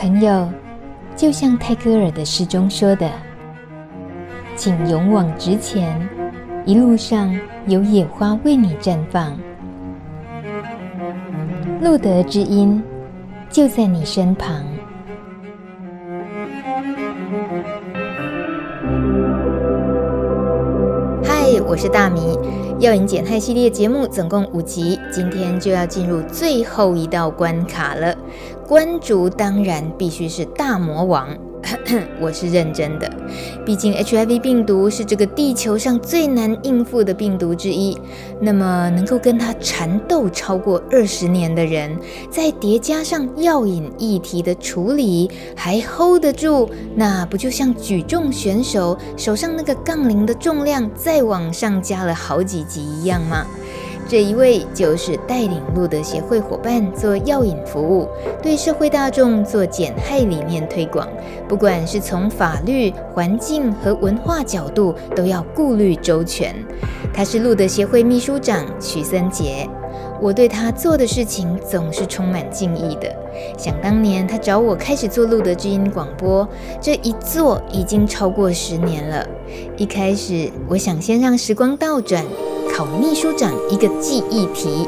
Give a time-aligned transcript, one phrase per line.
[0.00, 0.48] 朋友，
[1.14, 3.06] 就像泰戈尔的诗中说的
[4.56, 5.94] ：“请勇往直前，
[6.64, 9.38] 一路上有野花为你绽放。”
[11.82, 12.82] 路德之音
[13.50, 14.64] 就在你身旁。
[21.22, 22.39] 嗨，我是大米。
[22.80, 28.16] 药瘾减害系列节目总共五集，今天就要进入最后一道关卡了。
[28.66, 31.28] 关主当然必须是大魔王。
[32.18, 33.12] 我是认真的，
[33.64, 37.96] 毕竟 HIV 病毒是这个地球上最难应付的病毒之一。
[38.40, 41.96] 那么，能够跟它缠斗超过二十年的人，
[42.30, 53.46] 再叠加上药瘾议题的处理，还 hold 得住，那不就像举重选手手上那个杠铃的重量再往上加了好几级一样吗？
[54.10, 58.08] 这一位就是带领路德协会伙伴做药引服务，
[58.42, 61.06] 对社会大众做减害理念推广，
[61.46, 66.52] 不管是从法律、环境和文化角度，都要顾虑周全。
[67.14, 69.64] 他是路德协会秘书长许森杰，
[70.20, 73.14] 我对他做的事情总是充满敬意的。
[73.56, 76.46] 想当年他找我开始做路德知音广播，
[76.80, 79.26] 这一做已经超过十年了。
[79.76, 82.24] 一开始我想先让时光倒转。
[82.72, 84.86] 考秘书长一个记忆题，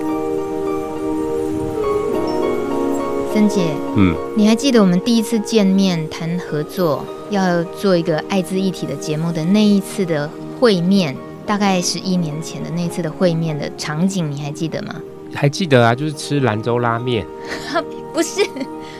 [3.34, 10.30] 森姐，嗯，你还记得我们第一次见面谈合作，要做一个艾滋一体的节目的那一次的
[10.60, 14.94] 会面，大概十一年前的那次的会面的场景，你还记得吗？
[15.34, 17.26] 还记得啊，就是吃兰州拉面，
[18.12, 18.46] 不是。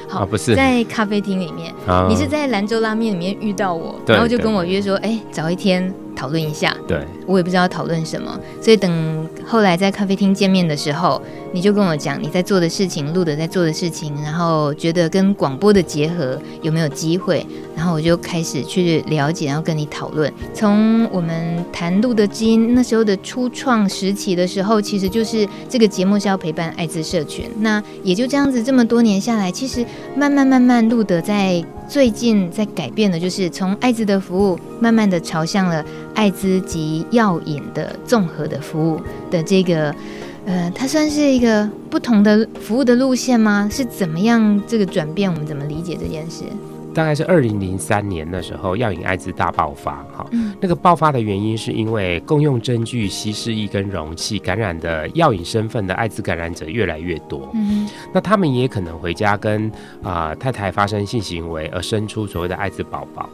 [0.08, 0.55] 好，不是。
[0.55, 6.77] 在咖啡厅里面，哦，你是在兰州拉面里面遇到我，然后就跟我约说，哎，找一天讨论一下。
[6.86, 11.20] 对，我也不知道讨论什么，所以等后来在咖啡厅见面的时候，
[11.52, 20.33] 你就跟我讲你在做的事情，露德在做的事情，然后觉得跟广播的结合有没有机会，然后我就开始去了解，然后跟你讨论。
[20.52, 29.85] 从我们谈路德知音那时候的初创时期的时候，其实就是这个节目是要陪伴艾滋社群，那也就这样子，这么多年下来，其实。
[30.17, 39.00] 慢慢慢慢，露德在最近在改变的，就是从艾滋的服务，慢慢的朝向了艾滋及药瘾的综合的服务
[39.30, 39.94] 的这个，
[40.46, 43.68] 呃，它算是一个不同的服务的路线吗？
[43.70, 45.30] 是怎么样这个转变？
[45.30, 46.44] 我们怎么理解这件事？
[46.94, 50.05] 大概是二零零三年的时候，药瘾艾滋大爆发。
[50.14, 50.27] 哈，
[50.61, 57.48] 那个爆发的原因是因为共用针具、稀释液跟容器感染的药瘾身份的艾滋感染者越来越多。
[57.55, 59.70] 嗯，那他们也可能回家跟
[60.02, 63.27] 啊、呃、太太发生性行为而生出所谓的艾滋宝宝。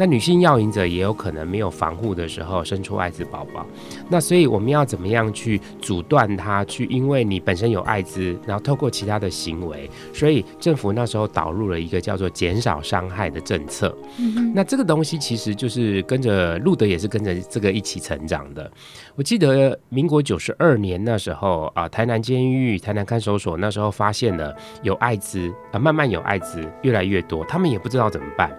[0.00, 3.66] 那女性药瘾者也有可能没有防护的时候生出艾滋宝宝，
[4.08, 6.64] 那所以我们要怎么样去阻断它？
[6.64, 13.94] 去因为你本身有艾滋，然后透过其他的行为，所以政府那时候导入了一个叫做减少伤害的政策。
[14.18, 18.72] 嗯，那这个东西其实就是跟着路德也是跟着这个一起成长的。
[19.16, 28.50] 我记得民国九十二年那时候啊，台南监狱、台南看守所那时候发现了有艾滋啊，慢慢有艾滋越来越多，他们也不知道怎么办。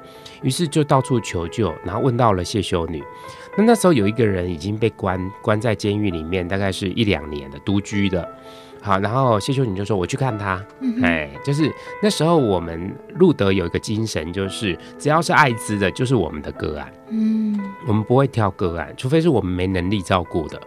[0.42, 3.04] 于是就到处求救，然后问到了谢修女。
[3.58, 8.28] 那那时候有一个人已经被关关在监狱里面，大概是一两年的独居的。
[8.82, 10.66] 好，然后谢修女就说：“我去看他。
[10.80, 11.72] 嗯”哎，就是
[12.02, 16.92] 那时候我们路德有一个精神，就是只要是艾滋的，就是我们的个案。
[17.10, 20.60] 嗯，我们不会挑个案，除非是我们没能力照顾的。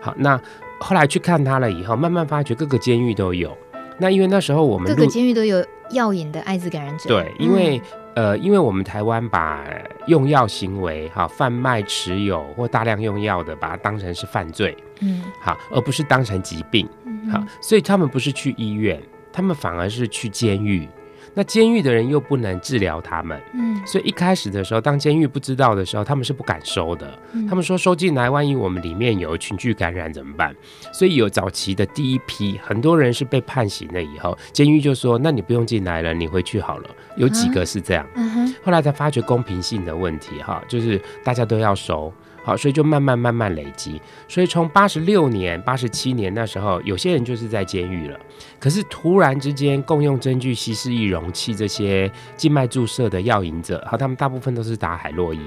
[0.00, 0.40] 好，那
[0.78, 3.56] 后来去看他了以后，慢慢发觉各个监狱都有。
[3.98, 7.08] 那因为那时候我们各个监狱都有药瘾的艾滋感染者。
[7.08, 7.82] 对，因为。
[8.16, 9.62] 嗯呃，因为我们台湾把
[10.06, 20.88] 用药行为，哈，贩卖、持有或大量用药的，把它当成是犯罪，嗯，好，而不是当成疾病，嗯，好，所以他们不是去医院，他们反而是去监狱。
[21.36, 27.06] 那监狱的人又不能治疗他们，嗯，所以一开始的时候，当监狱不知道的时候，他们是不敢收的。
[27.32, 30.56] 嗯，他们说收进来，万一我们里面有群聚感染怎么办？
[30.94, 36.88] 所以有早期的第一批，很多人是被判刑了以后，监狱就说：“那你不用进来了，你回去好了。”
[37.18, 42.10] 有几个是这样，嗯，后来才发觉公平性的问题，哈，就是大家都要收。
[42.46, 44.00] 好，所以就慢慢慢慢累积。
[44.28, 48.16] 所以从八十六年、八十七年那时候，有些人就是在监狱了。
[48.60, 55.40] 可是突然之间，共用针具、稀释易容器这些静脉注射的药引者，好，他们大部分都是打海洛因。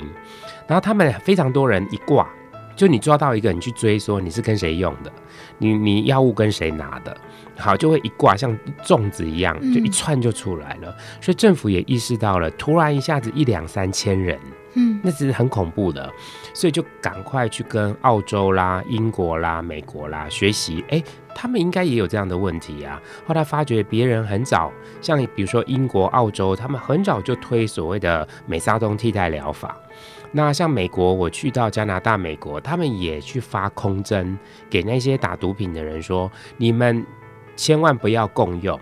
[0.67, 2.29] 然后他们非常多人一挂，
[2.75, 5.09] 就你抓到一个，你去追说你是跟谁用的，
[5.57, 7.15] 你你药物跟谁拿的，
[7.57, 8.53] 好，就会一挂像
[8.83, 10.89] 粽子一样，就一串就出来了。
[10.89, 10.95] 嗯。
[11.21, 14.37] 所以政府也意识到了，突然一下子一两三千人。
[14.43, 14.53] 嗯。
[14.75, 16.07] 嗯，那是很恐怖的，
[16.59, 21.01] 所以就赶快去跟澳洲啦、英国啦、美国啦学习，哎，
[21.33, 23.01] 他们应该也有这样的问题啊。
[23.25, 24.69] 后来发觉别人很早，
[25.00, 29.73] 像比如说英国、澳洲，他们很早就推所谓的美沙酮替代疗法。
[30.33, 34.38] 那像美国，我去到加拿大、美国，他们也去发空针
[34.69, 37.06] 给那些打毒品的人说，你们
[37.56, 38.77] 千万不要共用。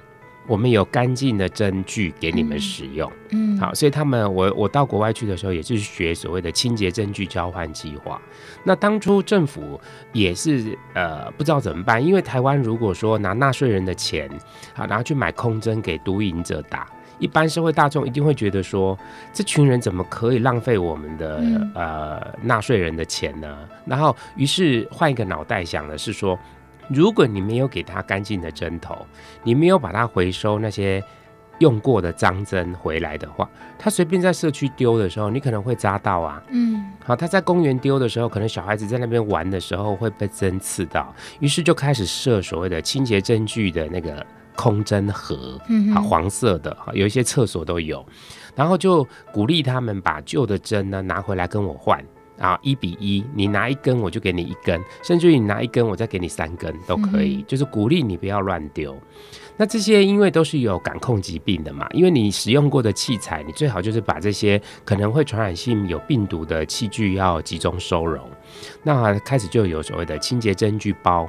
[0.48, 8.20] 我们有干净的针具给你们使用，嗯，好，所以他们我我到国外去的时候，也是学所谓的清洁针具交换计划。
[8.64, 9.80] 那当初政府
[10.14, 14.30] 也是呃不知道怎么办，因为台湾如果说拿纳税人的钱，
[14.74, 16.88] 好，然后去买空针给毒瘾者打，
[17.20, 18.98] 一般社会大众一定会觉得说，
[19.34, 21.44] 这群人怎么可以浪费我们的
[21.76, 23.68] 呃纳税人的钱呢？
[23.86, 26.40] 然后于是换一个脑袋想的是说。
[26.90, 29.06] 如果你没有给他干净的针头，
[29.44, 31.04] 你没有把它回收那些
[31.60, 33.50] 用过的脏针回来的话，
[33.80, 36.42] 他随便在社区丢的时候，你可能会扎到啊。
[36.50, 44.26] 嗯，好，他在公园丢的时候，可能小孩子在那边玩的时候会被针刺到，于是就开始设所谓的清洁针具的那个
[44.56, 48.06] 空针盒，嗯，好，黄色的，有一些厕所都有，
[48.56, 52.04] 然后就鼓励他们把旧的针呢拿回来跟我换。
[52.40, 58.98] 啊，一比一，你拿一根我就给你一根，甚至于你拿一根我再给你三根都可以，嗯、就是鼓励你不要乱丢。
[59.60, 68.30] 那这些因为都是有感控疾病的嘛，因为你使用过的器材，你最好就是把这些可能会传染性有病毒的器具要集中收容。
[68.84, 71.28] 那开始就有所谓的清洁针具包。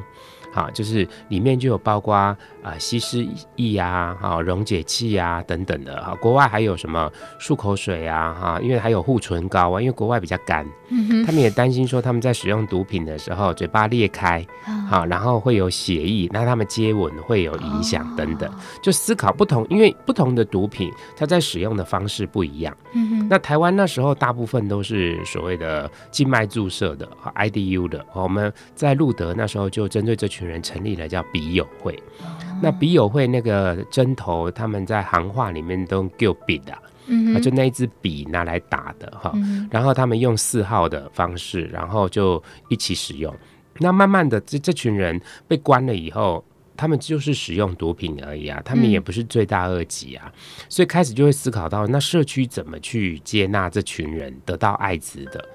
[0.52, 6.14] 好，就是里面就有包括啊、呃、稀释液啊、哈溶解剂啊等等的哈。
[6.16, 7.10] 国外还有什么
[7.40, 14.44] 漱口水啊哈，因为还有护唇膏啊，因为国外比较干，嗯，他们也担心说他们在使用毒品的时候嘴巴裂开，
[14.88, 18.50] 好、哦，然后会有血液，那他们接吻会有影响等等，
[18.82, 22.76] 就思考不同，因为不同的毒品它在使用的方式不一样。
[22.94, 32.26] 嗯，那台湾那时候大部分都是所谓的静脉注射的 IDU 的，我们在路德那时候就针对这群人成立了叫笔友会，哦、
[32.62, 36.76] 那笔友会那个针头，他们在行话里面都叫笔的，
[37.06, 43.34] 嗯，就那一支笔拿来打的哈、嗯，然后他们用四号的方式，然后就一起使用。
[43.78, 46.44] 那慢慢的，这这群人被关了以后，
[46.76, 55.48] 他们就是使用毒品而已啊，他们也不是罪大恶极啊、嗯，所以开始就会思考到，那社区怎么去接纳这群人得到艾滋的。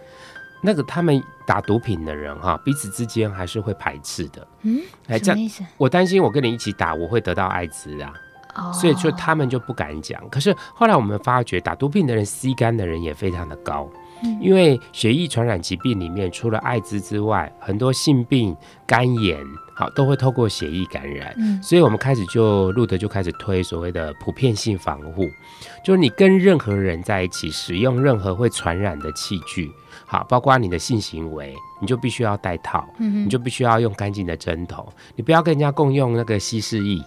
[0.64, 4.48] 那个他们打毒品的人哈，彼此之间还是会排斥的。
[4.62, 8.14] 嗯，哎，这样我担心我跟你一起打，我会得到艾滋啊。
[8.56, 10.22] 哦，所以就他们就不敢讲。
[10.30, 13.90] 可是后来我们发觉，打毒品的人吸肝的人也非常的高。
[14.24, 18.56] 嗯，因为血液传染疾病里面，除了艾滋之外，很多性病、
[18.86, 19.44] 肝炎，
[19.74, 21.34] 好都会透过血液感染。
[21.38, 25.28] 嗯，所以我们开始就路德就开始推所谓的普遍性防护，
[25.84, 29.70] 就是你跟任何人在一起使用任何会传染的器具。
[30.14, 36.98] 好，包括你的性行为，你就必须要戴套，嗯，你就必须要用干净的针头，你不要跟人家共用那个稀释液，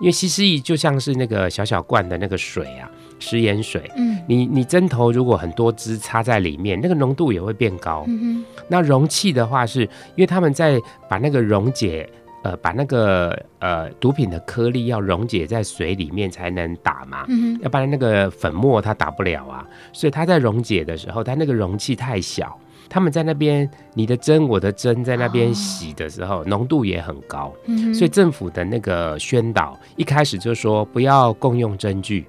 [0.00, 2.90] 因为稀释液就像是那个小小罐的那个水啊，
[3.20, 12.10] 食盐水，嗯，你你针头如果很多支插在里面，那个浓度也会变高，嗯，那容器的话是，因为他们在把那个溶解。
[12.46, 19.66] 呃，把那个呃毒品的颗粒要溶解在水里面才能打嘛，嗯，要不然那个粉末它打不了啊。
[19.92, 22.56] 所以它在溶解的时候，它那个容器太小，
[22.88, 32.26] 他们在那边你的针我的针在那边洗的时候，浓度也很高，嗯，所以政府的那个宣导一开始就说不要共用针具，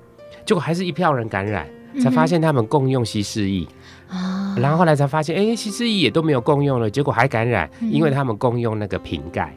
[0.47, 1.67] 结果还是一票人感染，
[2.01, 3.67] 才发现他们共用稀释液
[4.09, 9.55] 啊，然后后来才发现，哎，稀释液也都没有共用了，结果还感染，因为他们共用那个瓶盖。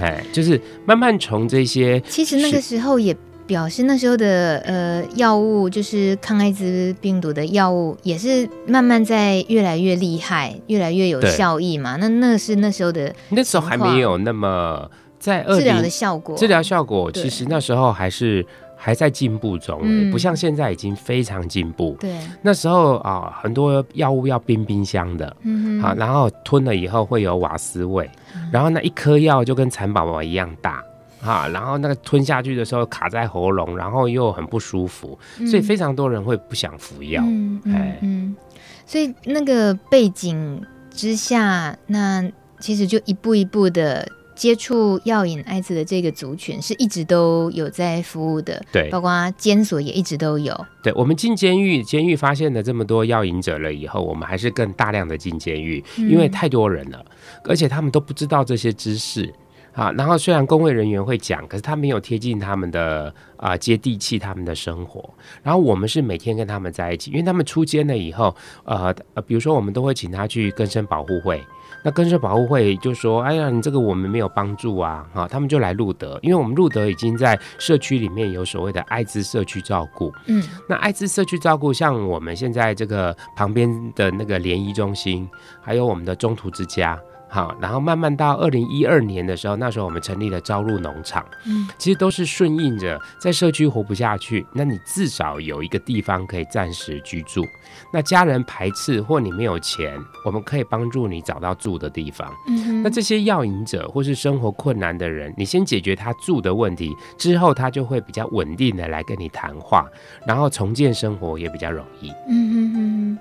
[0.00, 3.16] 哎，就是慢慢从这些，其实那个时候也
[3.46, 11.96] 表示那时候的呃药物，就是抗艾滋病毒的药物，也是慢慢在越来越厉害，越来越有效益嘛。
[11.96, 18.44] 那那是那时候的，那时候还没有那么在治疗的效果，治疗效果其实那时候还是。
[18.84, 21.96] 还在进步中，嗯，不像现在已经非常进步。
[22.00, 30.82] 对，那时候啊，很多药物要冰冰箱的，嗯，好，然后吞了以后会有瓦斯味，嗯，然后那一颗药就跟蚕宝宝一样大，
[31.20, 37.22] 哈，然后那个吞下去的时候卡在喉咙，然后又很不舒服，嗯，所以非常多人会不想服药。
[37.24, 38.36] 嗯嗯，嗯，
[38.84, 40.60] 所以那个背景
[40.90, 44.10] 之下，那其实就一步一步的。
[44.42, 50.66] 接触药瘾艾滋的这个族群是一直都有在服务的，对，包括监所也一直都有。
[50.82, 59.32] 对，我们进监狱，监狱发现了这么多药瘾者了以后，我们还是更大量的进监狱，因为太多人了，嗯，而且他们都不知道这些知识。
[59.74, 65.08] 啊，然后虽然工会人员会讲，可是他没有贴近他们的啊、呃、接地气他们的生活。
[65.42, 68.34] 然后我们是每天跟他们在一起，因为他们出监了以后，
[68.64, 71.40] 呃呃，比如说我们都会请他去更生保护会。
[71.82, 80.12] 那跟社保护会就说：“哎呀，你这个我们没有帮助啊！”哈，他们就来路德，因为我们路德已经在社区里面有所谓的艾滋社区照顾。
[80.26, 85.28] 嗯，那艾滋社区照顾，像我们现在这个旁边的那个联谊中心，
[85.60, 86.98] 还有我们的中途之家。
[87.32, 97.42] 好，然后慢慢到二零一二年的时候，那时候我们成立了朝露农场，嗯，其实都是顺应着在社区活不下去，那你至少有一个地方可以暂时居住。
[97.90, 102.30] 那家人排斥或你没有钱，我们可以帮助你找到住的地方。
[102.48, 109.86] 嗯，那这些药瘾者或是生活困难的人，你先解决他住的问题之后，他就会比较稳定的来跟你谈话，
[110.26, 112.10] 然后重建生活也比较容易。
[112.28, 113.18] 嗯哼哼。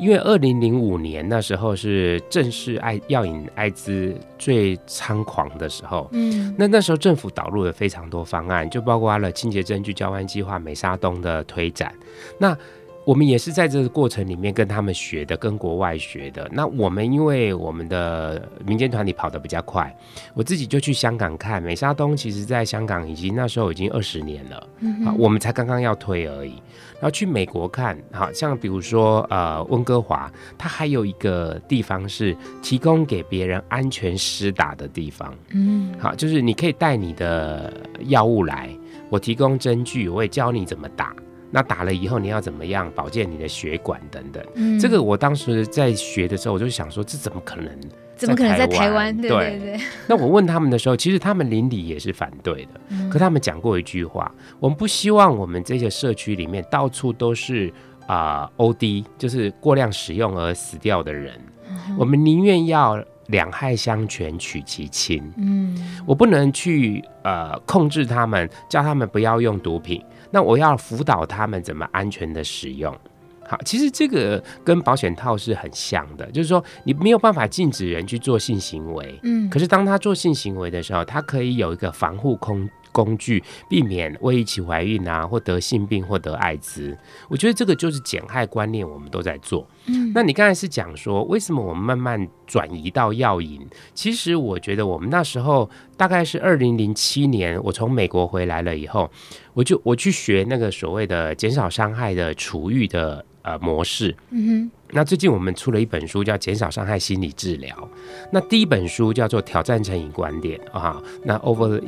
[0.00, 11.94] 因为二零零五年那时候是正式爱药引艾滋最猖狂的时候，嗯，那那时候政府导入了非常多方案，就包括了清洁证据交换计划、美沙东的推展，
[12.38, 12.56] 那。
[13.10, 16.48] 我们也是在这个过程里面跟他们学的，跟国外学的。
[16.52, 19.92] 那我们因为我们的民间团体跑得比较快，
[20.32, 26.52] 我自己就去香港看美沙东，其实在香港已经那时候已经二十年了，嗯，啊，我们才刚刚要推而已。
[27.00, 37.72] 然后去美国看，好像比如说呃温哥华，它还有一个地方是提供给别人安全施打的地方，嗯，好，就是你可以带你的
[38.06, 38.70] 药物来，
[39.08, 41.12] 我提供针具，我会教你怎么打。
[41.50, 44.44] 那打了以后，你要怎么样保健你的血管等等？
[44.54, 47.78] 嗯，这个我当时在学的时候，我就想说，这怎么可能？
[48.16, 49.16] 怎么可能在台湾？
[49.16, 49.80] 对对对。
[50.06, 52.80] 那我问他们的时候，其实他们邻里也是反对的。
[52.90, 57.72] 嗯，可他们讲过一句话：我们不希望我们这些社区里面到处都是
[58.06, 61.34] 啊，呃，OD，就是过量使用而死掉的人。
[61.70, 65.32] 嗯，我们宁愿要两害相权取其轻。
[65.38, 65.74] 嗯，
[66.06, 70.04] 我不能去呃控制他们，叫他们不要用毒品。
[70.30, 72.96] 那我要辅导他们怎么安全的使用。
[73.48, 86.96] 好，其实这个跟保险套是很像的，就是说你没有办法禁止人去做性行为，嗯，可是当他做性行为的时候，他可以有一个防护空工具，避免为一起怀孕啊，或得性病或得艾滋。
[87.28, 89.66] 我觉得这个就是减害观念，我们都在做。
[89.86, 93.66] 嗯，那你刚才是讲说，为什么我们慢慢转移到药引？
[93.94, 99.10] 其实我觉得我们那时候大概是二零零七年，我从美国回来了以后，
[99.60, 103.22] 我就我去学那个所谓的减少伤害的处育的。
[103.42, 104.14] 呃，模式。
[104.32, 104.70] 嗯哼。
[104.90, 107.74] 那最近我们出了一本书，叫《减少伤害心理治疗》。
[108.30, 111.02] 那第一本书叫做《挑战成瘾观点》啊。
[111.24, 111.80] 那 Over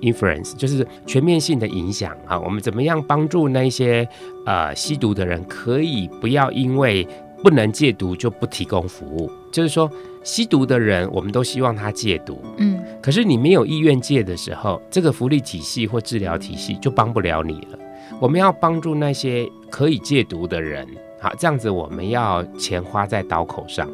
[0.00, 2.38] Influence 就是全面性的影响啊。
[2.38, 4.08] 我们怎么样帮助那些
[4.46, 7.04] 呃吸毒的人，可以不要因为
[7.42, 9.30] 不能戒毒就不提供服务？
[9.50, 9.90] 就是说，
[10.22, 12.40] 吸毒的人，我们都希望他戒毒。
[12.58, 12.82] 嗯。
[13.02, 17.78] 可是你没有意愿戒的时候，这个福利体系或治疗体系就帮不了你了。
[18.20, 20.86] 我们要帮助那些可以戒毒的人，
[21.20, 23.90] 好，这样子我们要钱花在刀口上。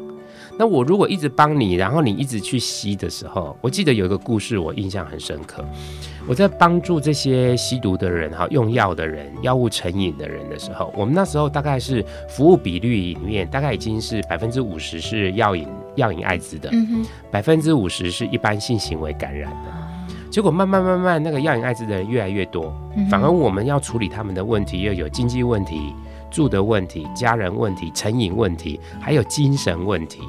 [0.59, 5.63] 那我如果一直帮你，然后你一直去吸的时候，我记得有一个故事，我印象很深刻。
[6.27, 16.69] 我在帮助这些吸毒的人，哈，用药的人，药物成瘾的人的时候，我们那时候大概是服务比率里面，大概已经是百分之五十是药瘾药瘾艾滋的，
[17.31, 20.29] 百分之五十是一般性行为感染的。
[20.29, 22.75] 结果慢慢慢慢，那个药瘾艾滋的人越来越多，
[23.09, 25.95] 反而我们要处理他们的问题，又有经济问题、
[26.29, 30.21] 住的问题、家人问题、成瘾问题，还有精神问题，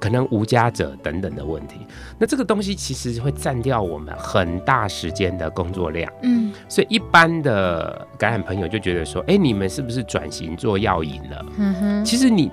[0.00, 1.86] 可能无家者等等的问题。
[2.18, 6.10] 那这个东西其实会占掉我们很大时间的工作量。
[6.22, 11.44] 嗯，所以一般的感染朋友就觉得说，哎，你们是不是转型做药引了？
[11.58, 12.50] 嗯哼，其实你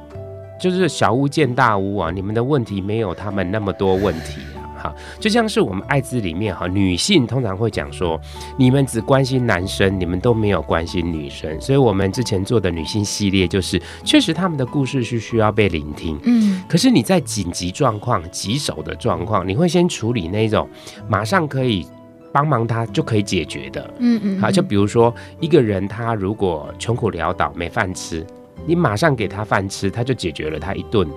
[0.60, 4.42] 就是小巫见大巫啊，你们的问题没有他们那么多问题。
[4.88, 8.20] 好，就像是我们艾滋里面哈，女性通常会讲说，
[8.58, 11.60] 你们只关心男生，你们都没有关心女生。
[11.60, 16.17] 所以我们之前做的女性系列，就是确实他们的故事是需要被聆听。
[16.24, 20.70] 嗯，可是你在紧急状况、棘手的状况，你会先处理那种
[21.08, 21.86] 马上可以
[22.32, 23.94] 帮忙他就可以解决的。
[24.00, 28.25] 嗯嗯，好，就比如说一个人他如果穷苦潦倒没饭吃，
[28.65, 31.08] 你马上给他饭吃，他就解决了他一顿。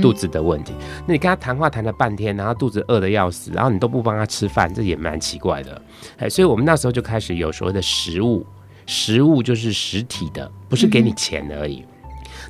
[0.00, 0.72] 肚子的问题，
[1.06, 5.80] 那你跟他谈话谈了半天，然后肚子饿得要死，然后你都不帮他吃饭，这也蛮奇怪的。
[6.16, 8.46] 哎，所以我们那时候就开始有所谓的食物，
[8.86, 11.84] 食物就是实体的，不是给你钱而已。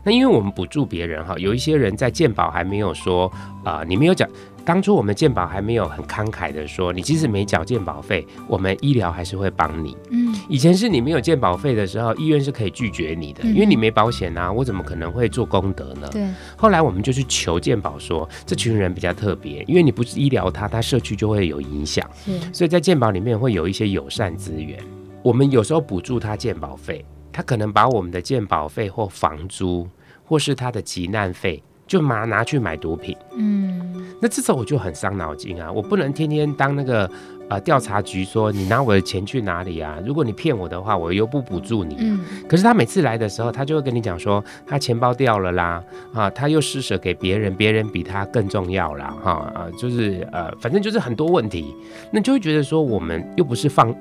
[0.05, 3.27] 那因为我们补助别人哈，有一些人在健保还没有说
[3.65, 4.29] 啊、呃，你没有讲。
[4.69, 9.97] 当初我们健保还没有很慷慨的说，你即使没缴健保费，我们医疗还是会帮你。
[10.11, 16.07] 嗯，以前是你没有健保费的时候，医院是可以拒绝你的，嗯、因为你没保险啊，我怎么可能会做功德呢？
[16.13, 16.29] 对。
[16.55, 22.07] 后来我们就去求健保说，这群人比较特别，因为你不是医疗他，他社区就会有影响。
[22.23, 22.39] 是。
[22.53, 24.79] 所以在健保里面会有一些友善资源，
[25.23, 29.89] 我们有时候补助他健保费，他可能把我们的健保费或房租，
[30.27, 31.63] 或是他的急难费。
[31.89, 37.11] 就拿拿去买毒品，嗯，那这时候我就很伤脑筋啊，我不能天天当那个
[37.49, 39.99] 呃调查局说你拿我的钱去哪里啊？
[40.05, 41.97] 如果你骗我的话，我又不补助你。
[42.01, 51.75] 嗯，可是他每次来的时候，他就会跟你讲说他钱包掉了啦，啊，他又施舍给别人，别人比他更重要啦，哈啊，就是呃，反正就是很多问题，
[52.13, 53.95] 那就会觉得说我们又不是放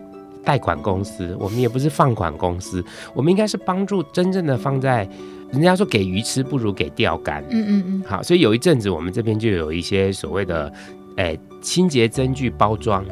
[0.44, 5.08] 贷款公司，我们也不是放款公司，我们应该是帮助真正的放在。
[5.52, 10.72] 人家说给鱼吃不如给钓竿，嗯嗯嗯，好，所以有一阵子我们这边就有一些所谓的，
[11.16, 13.06] 哎、欸，清洁针具包装，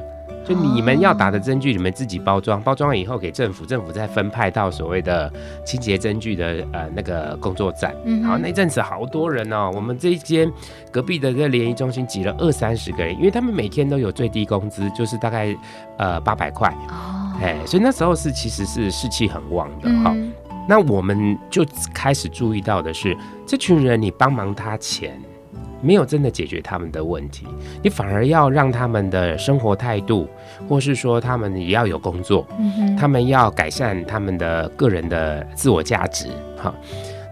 [0.45, 5.31] 就你们要打的针具，你们自己包装，包装了以后给政府，政府再分派到所谓的
[5.65, 7.95] 清洁针具的呃那个工作站。
[8.03, 10.51] 嗯，好，那阵子好多人哦，我们这一间
[10.91, 15.55] 隔壁的这个联谊中心挤了二三十个人，因为他们每天都有最低工资，就是大概
[15.97, 16.69] 呃八百块。
[16.89, 20.11] 哦，哎，所以那时候是其实是士气很旺的哈。
[20.13, 20.33] 嗯
[20.67, 25.19] 那我们就开始注意到的是，这群人你帮忙他钱，
[25.81, 27.45] 没有真的解决他们的问题，
[27.83, 30.27] 你反而要让他们的生活态度，
[30.67, 32.47] 或是说他们也要有工作，
[32.97, 36.27] 他们要改善他们的个人的自我价值。
[36.57, 36.73] 哈，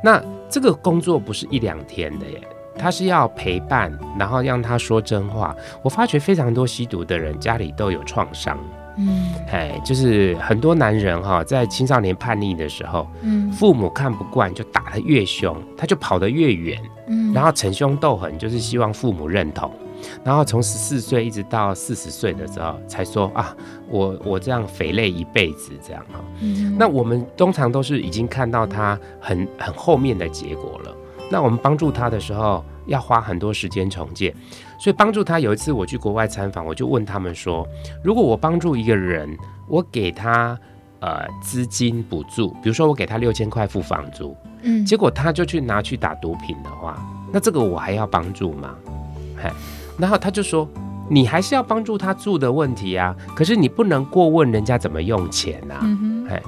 [0.03, 2.39] 那这个工作不是一两天的耶，
[2.77, 5.55] 他是要陪伴，然后让他说真话。
[5.81, 8.59] 我发觉非常多吸毒的人家里都有创伤。
[8.97, 19.71] 嗯，哎，就是很多男人哈，在青少年叛逆的时候，嗯，父母看不惯就打得越凶，他就跑得越远，嗯，然后逞凶斗狠，就是希望父母认同，
[20.23, 23.55] 然后从十四岁一直到四十岁的时候，才说啊，
[23.89, 30.95] 我我这样肥累一辈子这样哈，嗯，那我们通常都是已经看到他很很后面的结果了，
[31.31, 34.33] 那我们帮助他的时候，要花很多时间重建。
[34.79, 37.67] 所以帮助他，有一次我去国外参访，我就问他们说：
[38.03, 39.37] 如果我帮助一个人，
[39.67, 40.59] 我给他
[40.99, 48.75] 呃资金补助，比如说我给他六千块付房租，嗯，结果他就去拿去打毒品的话，那这个我还要帮助吗？
[49.41, 49.49] 嘿，
[49.97, 50.67] 然后他就说：
[51.09, 55.79] 你还是要帮助他住的问题啊，可是你不能过问人家怎么用钱啊，
[56.29, 56.41] 嘿，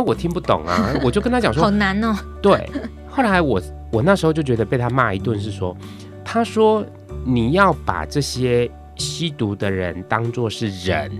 [0.00, 2.16] 那我听不懂啊， 我就跟他讲说：好难哦。
[2.40, 2.70] 对，
[3.06, 3.60] 后来我
[3.92, 5.76] 我那时候就觉得被他骂一顿，是说，
[6.24, 6.84] 他说。
[7.22, 11.12] 你要把这些吸毒的人当做是人，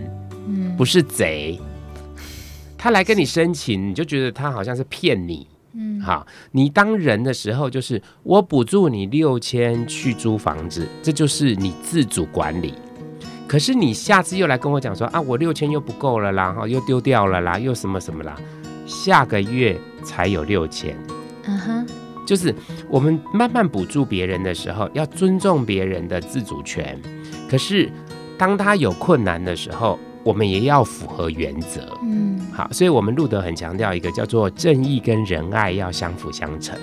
[0.49, 1.61] 嗯，不是贼。
[2.79, 12.73] 他来跟你申请，你就觉得他好像是骗你，嗯，好，你当人的时候，就是我补助你六千去租房子，这就是你自主管理。
[13.47, 18.35] 可是你下次又来跟我讲说啊，我六千又不够了啦，哈，又丢掉了啦，又什么什么啦，
[18.91, 20.97] 下个月才有六千，
[21.45, 21.87] 嗯哼。
[22.27, 22.55] 就是
[22.89, 27.01] 我们慢慢补助别人的时候，要尊重别人的自主权。
[27.49, 27.91] 可是
[28.39, 31.81] 当他有困难的时候，我们也要符合原则。
[32.05, 36.79] 嗯，好，所以我们路德很强调一个叫做正义跟仁爱要相辅相成。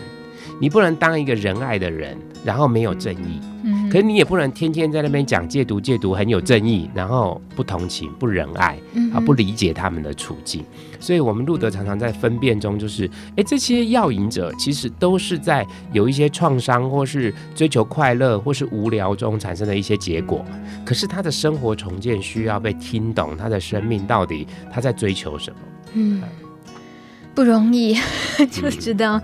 [0.60, 3.40] 你不能当一个仁爱的人，然后没有正义。
[3.64, 8.78] 嗯，可是你也不能天天在那边讲戒毒戒毒很有正义，然后不同情不仁爱，
[9.14, 10.64] 啊，不理解他们的处境。
[11.00, 20.44] 所以，我们路德常常在分辨中，就是，哎，这些药瘾者其实都是在有一些创伤，或是追求快乐，或是无聊中产生的一些结果。
[20.84, 25.58] 可是他的生活重建需要被听懂，他的生命到底他在追求什么？
[25.94, 26.24] 嗯，
[27.36, 27.96] 不容易，
[28.50, 29.22] 就知道。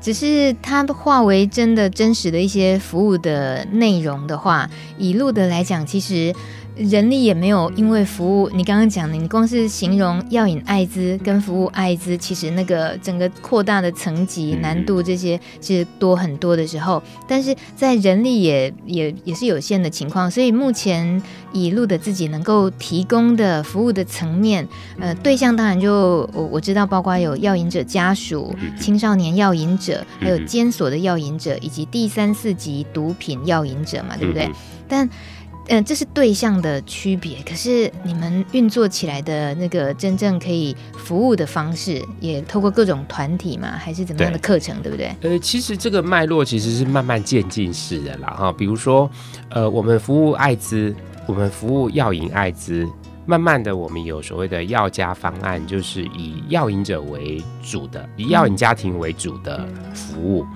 [0.00, 6.34] 只是它化为真的真实的一些服务的内容的话，以路德来讲，其实。
[6.76, 24.68] 人力也没有，因为服务你刚刚讲的，你光是形容药引艾滋跟服务艾滋，其实那个整个扩大的层级难度这些其实多很多的时候，但是在人力也也也是有限的情况，所以目前以路的自己能够提供的服务的层面，
[25.00, 34.50] 呃，对象当然就我我知道，包括有药引者家属、青少年药引者，还有监所的药引者，以及第三四级毒品药引者嘛，对不对？
[34.88, 35.08] 但
[35.68, 37.38] 嗯，这是对象的区别。
[37.44, 45.30] 可是你们运作起来的那个真正可以服务的方式，也透过各种团体嘛，还是怎么样的课程，对，对不对？
[45.30, 48.52] 呃，其实这个脉络其实是慢慢渐进式的啦，哈。
[48.52, 49.10] 比如说，
[49.50, 50.94] 呃，我们服务艾滋，
[51.26, 52.86] 我们服务药引艾滋，
[53.26, 60.46] 慢慢的，我们有所谓的药家方案，就是以药引者为主的，以药引家庭为主的服务。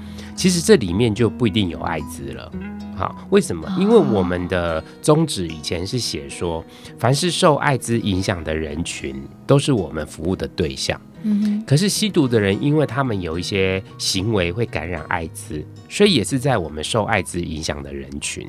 [0.41, 2.51] 其实这里面就不一定有艾滋了。
[2.97, 3.71] 好，为什么？
[3.79, 6.65] 因为我们的宗旨以前是写说，
[6.99, 10.99] 凡是受艾滋影响的人群，都是我们服务的对象。
[11.25, 11.65] 嗯哼。
[11.67, 18.49] 可是吸毒的人，因为他们有一些行为会感染艾滋，所以也是在我们受艾滋影响的人群。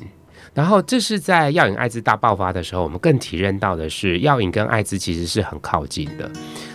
[0.54, 6.30] 然后这是在药瘾艾滋大爆发的时候，我们更体认到的是，药瘾跟艾滋其实是很靠近的。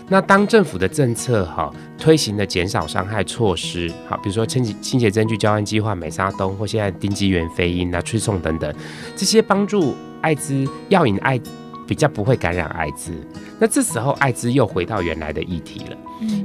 [0.10, 8.74] 那当政府的政策哈推行了减少伤害措施，好，比如说清洁清洁针具交换计划、美沙酮或现在丁基元飞鹰啊、吹送等等，
[9.16, 11.40] 这些帮助艾滋药瘾艾
[11.86, 13.12] 比较不会感染艾滋。
[13.60, 15.98] 那这时候艾滋又回到原来的议题了，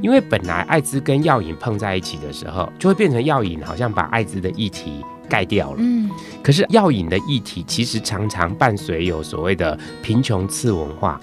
[0.03, 5.79] 因为本来艾滋跟药瘾碰在一起的时候，就会变成药瘾好像把艾滋的议题盖掉了。
[5.81, 6.11] 嗯，
[6.45, 11.19] 可是药瘾的议题其实常常伴随有所谓的贫穷次文化。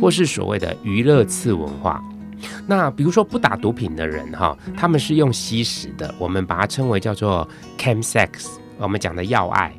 [0.00, 2.02] 或是所谓的娱乐次文化，
[2.66, 7.48] 那比如说不打毒品的人哈，他们是用吸食的，我们把它称为叫做
[7.78, 8.48] chemsex，
[8.78, 9.72] 我们讲的药爱。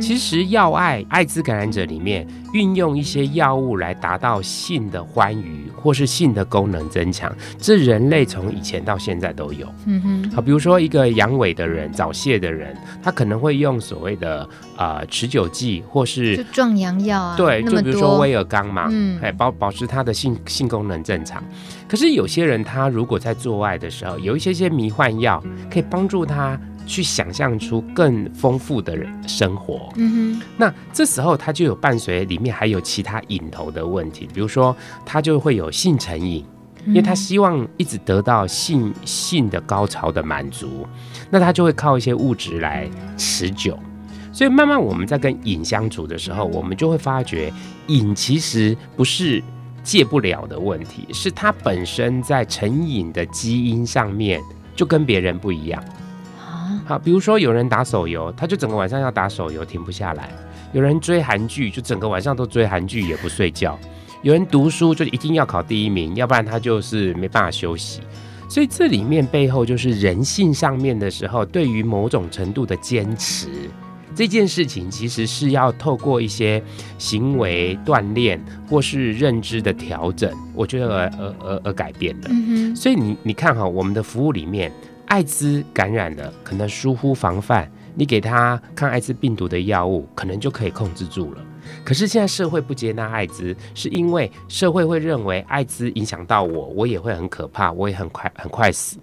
[0.00, 9.66] 其实药爱艾滋感染者里面运用一些药物来达到性的欢愉或是性的功能增强，这人类从以前到现在都有。
[9.86, 21.42] 嗯哼，好，比如说一个阳痿的人、早泄的人，他可能会用所谓的呃持久剂或是就壮阳药啊，对，就比如说威尔刚嘛，嗯，哎保保持他的性性功能正常。
[21.88, 26.58] 可是有些人他如果在做爱的时候有一些些迷幻药，可以帮助他。
[26.86, 36.44] 去想象出更丰富的人生活，嗯哼，那这时候他就有伴随里面还有其他瘾头的问题，比如说他就会有性成瘾，
[36.86, 40.86] 因为他希望一直得到性性的高潮的满足，
[41.30, 43.78] 那他就会靠一些物质来持久，
[44.32, 47.52] 所以慢慢我们在跟瘾相处的时候，我们就会发觉
[47.86, 49.42] 瘾其实不是
[49.82, 54.40] 戒不了的问题，是他本身在成瘾的基因上面
[54.74, 55.82] 就跟别人不一样。
[56.92, 60.24] 好，比如说有人打手游，他就整个晚上要打手游，停不下来；
[60.74, 63.78] 有人追韩剧，就整个晚上都追韩剧，也不睡觉；
[64.20, 68.02] 有人读书，就一定要考第一名，要不然他就是没办法休息。
[68.46, 73.48] 所以这里面背后就是人性上面的时候，对于某种程度的坚持，
[74.14, 76.62] 这件事情其实是要透过一些
[76.98, 82.28] 行为锻炼或是认知的调整，我觉得而而而而改变的。
[82.30, 82.76] 嗯。
[82.76, 84.70] 所以你你看哈，我们的服务里面。
[85.12, 91.44] 艾滋感染了，可能疏忽防范，你给他抗艾滋病毒的药物，可能就可以控制住了。
[91.84, 98.96] 可是现在社会不接纳艾滋，是因为社会会认为艾滋影响到我，我也会很可怕，我也很快很快死。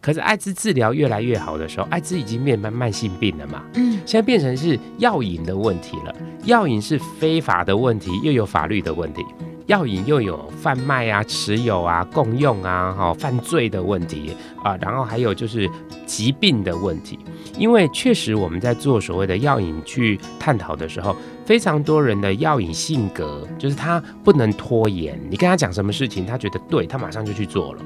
[0.00, 3.62] 可是艾滋治疗越来越好的时候，艾滋已经变慢慢性病了嘛？
[3.74, 6.12] 嗯，现在变成是药瘾的问题了。
[6.42, 9.24] 药瘾是非法的问题，又有法律的问题。
[9.66, 15.68] 药瘾又有贩卖啊、持有啊、共用啊、哈犯罪的问题啊，然后还有就是
[16.06, 17.18] 疾病的问题。
[17.58, 27.82] 因为确实我们在做所谓的药瘾去探讨的时候，非常多人的药瘾性格就是他不能拖延，你跟他讲什么事情，他觉得对，他马上就去做了。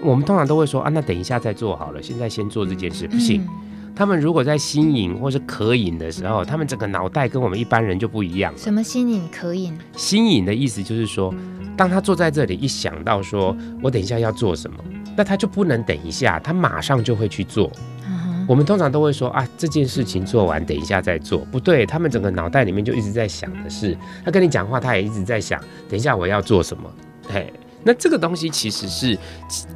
[0.00, 3.46] 我们通常都会说啊，那等一下再做好了，现在先做这件事，不行。
[3.94, 8.52] 他们如果在心瘾或是渴瘾的时候，他们整个脑袋跟我们一般人就不一样。
[8.56, 9.76] 什么心瘾、渴瘾？
[9.96, 11.32] 心瘾的意思就是说，
[11.76, 14.78] 当他坐在这里一想到说我等一下要做什么，
[15.16, 17.70] 那他就不能等一下，他马上就会去做。
[17.70, 18.46] Uh-huh.
[18.48, 21.40] 我们通常都会说啊，这件事情做完，等一下再做。
[21.52, 26.90] 不对，他们整个脑袋里面就一直在想的是，他跟你讲话，他也一直在想，等一下我要做什么。
[27.28, 27.52] 嘿。
[27.84, 29.18] 那这个东西其实是，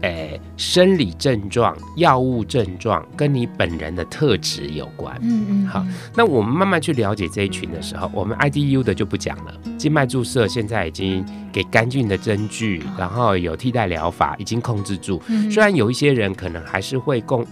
[0.02, 5.18] 诶、欸，生理症状、药物症状跟你本人的特质有关。
[5.22, 5.66] 嗯嗯。
[5.66, 9.52] 好，那我们慢慢去了解这一群的时候，我们 IDU 的就不讲了。
[9.76, 15.20] 静脉注射现在已经给干净的针具，然后有替代疗法，已经控制住。
[15.50, 17.44] 虽然有一些人可能还是会共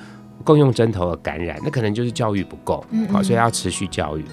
[0.44, 2.84] 共用针头的感染，那可能就是教育不够。
[3.10, 4.24] 好，所以要持续教育。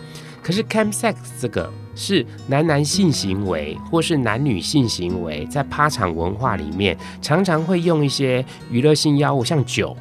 [0.43, 1.71] 可是 chemsex 这个。
[1.95, 9.95] 是男男性行为，或是男女性行为，在趴场文化里面，常常会用一些娱乐性药物，像酒。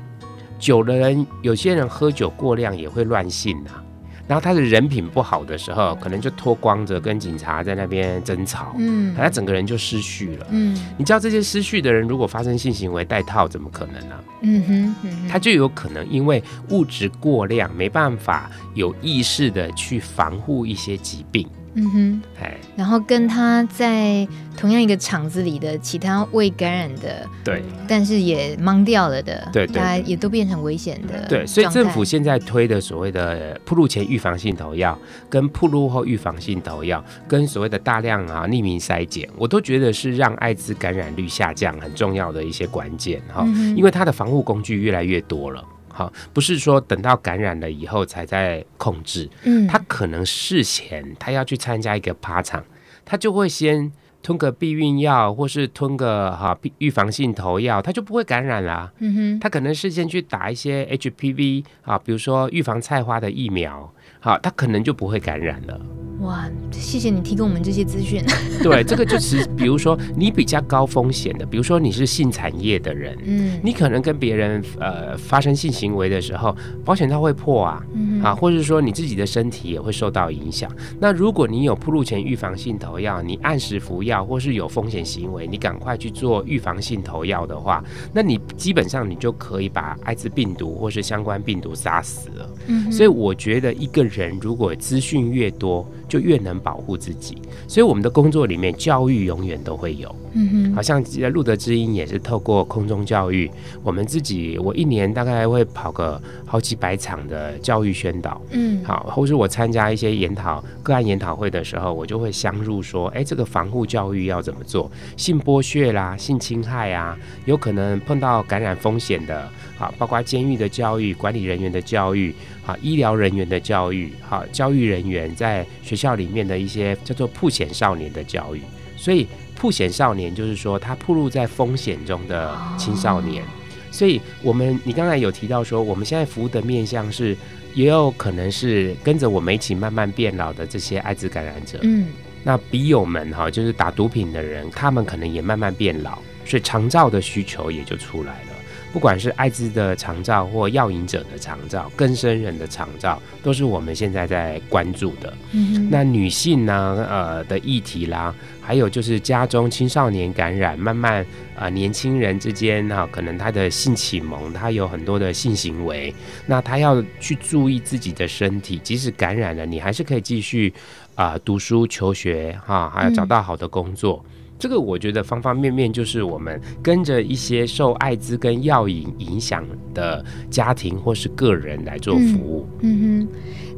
[0.59, 3.83] 酒的人，有些人喝酒过量也会乱性啊。
[4.29, 10.79] 然后他的人品不好的时候，可能就脱光着跟警察在那边争吵，嗯，他整个人就失序了，嗯。
[10.97, 14.15] 你知道这些失序的人，如果发生性行为带套，怎么可能呢？
[14.43, 21.49] 嗯，嗯哼，他就有可能因为物质过量，没办法有意识的去防护一些疾病。
[21.75, 45.65] 嗯哼，哎，然后跟他在同样一个厂子里的其他未感染的，对，但是也懵掉了的，对，对，大家也都变成危险的，对，所以政府现在推的所谓的铺路前预防性投药，跟铺路后预防性投药，跟所谓的大量啊匿名筛检，我都觉得是让艾滋感染率下降很重要的一些关键哈，因为它的防护工具越来越多了。
[46.01, 52.65] 好，不是说等到感染了以后才在控制，嗯，他可能事前他要去参加一个趴场，
[53.05, 58.91] 他就会先吞个避孕药，或是吞个哈预防性投药，他就不会感染啦。
[59.01, 65.81] 嗯哼，他可能事先去打一些 HPV 啊，比如说预防菜花的疫苗，好，他可能就不会感染了。
[66.21, 68.23] 哇，谢谢你提供我们这些资讯。
[68.63, 76.55] 对，这个就是比如说你比较高风险的，比如说你是性产业的人，嗯，你可能跟别人呃发生性行为的时候，
[76.85, 80.71] 保险套会破啊，嗯、啊，或者说你自己的身体也会受到影响。
[81.01, 92.51] 那如果你有铺路前预防性投药，你按时服药，或是有风险行为，你赶快去做预防性投药的话，那你基本上你就可以把艾滋病毒或是相关病毒杀死了。
[92.67, 100.15] 嗯，所以我觉得一个人如果资讯越多，就越能保护自己，所以我们的工作里面教育永远都会有。
[100.33, 103.51] 嗯哼，好像路德之音也是透过空中教育，
[103.83, 108.41] 我们自己我一年大概会跑个好几百场的教育宣导。
[108.51, 114.89] 嗯，好，或是我参加一些研讨个案研讨会的时候，我就会相入说，哎，这个防护教育要怎么做？
[115.17, 119.49] 性剥削啦，性侵害啊，有可能碰到感染风险的，
[119.81, 122.33] 好，包括监狱的教育、管理人员的教育。
[122.67, 128.61] 啊，医疗人员的教育，好，教育人员在学校里面的一些叫做曝险少年的教育，
[128.97, 133.43] 所以曝险少年就是说他暴露在风险中的青少年，
[133.91, 137.37] 所以我们你刚才有提到说，我们现在服务的面向是，
[137.75, 142.07] 也有可能是跟着我们一起慢慢变老的这些艾滋感染者，嗯，
[142.45, 148.50] 那笔友们哈，就是打毒品的人，他们可能也慢慢变老，所以长照的需求也就出来了。
[148.93, 155.33] 不管是艾滋的长照或药瘾者的长照，更生人的长照，都是我们现在在关注的。
[155.53, 157.07] 嗯，那女性呢？
[157.09, 161.23] 呃的议题啦，还有就是家中青少年感染，慢慢
[161.55, 166.15] 啊、呃，年轻人之间哈、啊，可能他的性启蒙，他有很多的性行为，
[166.47, 170.73] 那他要去注意自己的身体，即使感染了，你还是可以继续
[171.15, 174.25] 啊、呃、读书求学哈、啊，还要找到好的工作。
[174.27, 182.67] 嗯这个我觉得方方面面就是我们跟着一些受艾滋跟药瘾影响的家庭或是个人来做服务。
[182.81, 183.29] 嗯，嗯哼，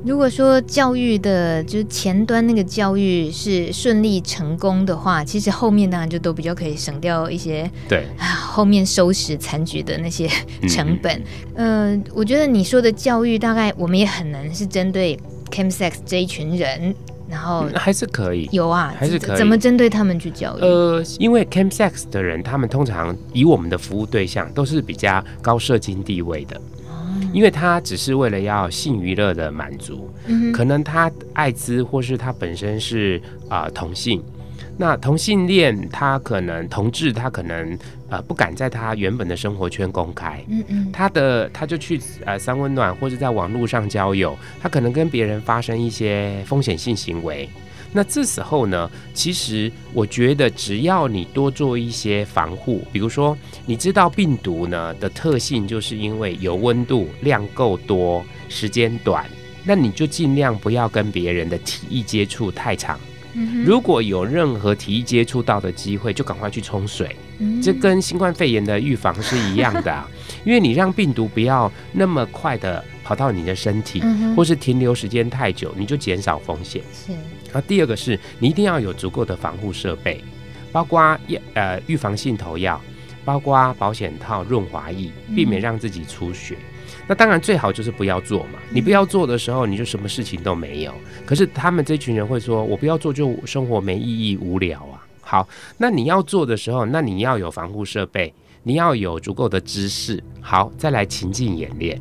[0.05, 10.29] 如果说教育的就是前端那个教育是顺利成功的话，其实后面当然就都比较可以省掉一些对啊后面收拾残局的那些
[10.69, 11.23] 成本。
[11.55, 15.17] 嗯、呃，我觉得你说的教育大概我们也很难是针对
[15.49, 16.93] chemsex 这一群人。
[17.33, 19.37] 然后还是可以有啊，还是可以。
[19.39, 20.61] 怎么针对他们去教育？
[20.61, 33.19] 呃，因为 chemsex 的人，他们通常以我们的服务对象都是比较高社经地位的，嗯、因为他只是为了要性娱乐的满足，嗯、可能他艾滋或是他本身是
[33.49, 34.23] 啊、呃、同性。
[34.79, 47.49] 那同性恋，他可能同志，他可能呃不敢在他原本的生活圈公开，嗯嗯，他的他就去呃三温暖或者在网络上交友，他可能跟别人发生一些风险性行为。
[47.93, 59.27] 那这时候呢，其实我觉得只要你多做一些防护，比如说你知道病毒呢的特性，就是因为有温度、量够多、时间短，
[59.63, 62.99] 那你就尽量不要跟别人的体液接触太长。
[63.65, 67.17] 如果有任何体液接触到的机会，就赶快去冲水。
[67.63, 70.09] 这跟新冠肺炎的预防是一样的啊，
[70.45, 74.03] 因为你让病毒不要那么快的跑到你的身体，
[74.37, 76.83] 或是停留时间太久，你就减少风险。
[76.93, 77.13] 是。
[77.13, 80.23] 然后第二个是你一定要有足够的防护设备，
[80.71, 81.19] 包括
[81.55, 82.81] 呃预防性头药，
[83.25, 86.57] 包括保险套、润滑液，避免让自己出血。
[87.07, 88.59] 那当然最好就是不要做嘛。
[88.71, 90.93] 你不要做的时候，你就什么事情都没有。
[91.27, 100.23] 可是他们这群人会说：“我不要做，就生活没意义、无聊啊。”好，那你要做的时候，那你要有防护设备，你要有足够的知识。
[100.41, 101.99] 好，再来情境演练。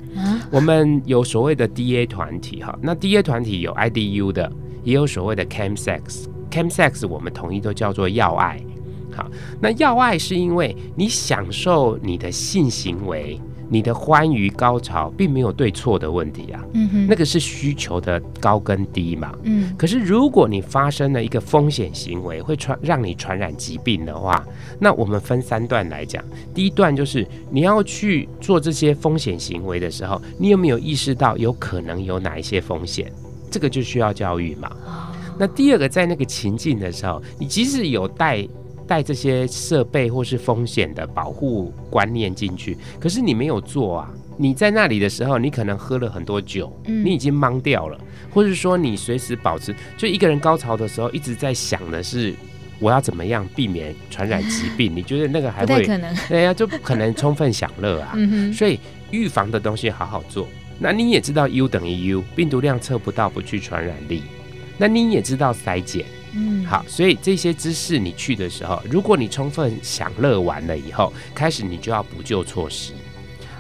[0.50, 4.52] 我们有所谓的 DA 团体哈，那 DA 团体有 IDU 的，
[4.84, 6.26] 也有所谓的 Chemsex。
[6.50, 8.62] Chemsex 我们统一都叫做要爱。
[9.16, 9.30] 好，
[9.62, 13.40] 那要爱是因为你享受你的性行为。
[13.72, 24.46] 你的欢愉高潮并没有对错的问题啊，嗯哼，那个是需求的高跟低嘛，嗯，可是如果你发生了一个风险行为，会传让你传染疾病的话，
[24.78, 26.22] 那我们分三段来讲。
[26.54, 33.10] 第一段就是你要去做这些风险行为的时候，你有没有意识到有可能有哪一些风险？
[33.50, 34.70] 这个就需要教育嘛。
[35.40, 38.46] 那第二个，在那个情境的时候，你即使有带
[38.92, 44.12] 带这些设备或是风险的保护观念进去，可是你没有做啊。
[44.36, 47.98] 你在那里的时候，你可能喝了很多酒，嗯、你已经懵掉了，
[48.34, 52.34] 或者说你随时保持，就一个人高潮的时候一直在想的是
[52.80, 54.94] 我要怎么样避免传染疾病？
[54.94, 55.86] 你觉得那个还会？
[55.86, 56.14] 可能。
[56.28, 58.12] 对呀，就不可能充分享乐啊。
[58.16, 58.78] 嗯、所以
[59.10, 60.46] 预防的东西好好做。
[60.80, 64.24] 那你也知道 U 等于 U，病毒量测不到不去传染力。
[64.78, 66.04] 那你也知道筛检。
[66.34, 72.94] 嗯，好，所以这些知识你去的时候，如果你充分享乐完了以后，开始你就要补救措施。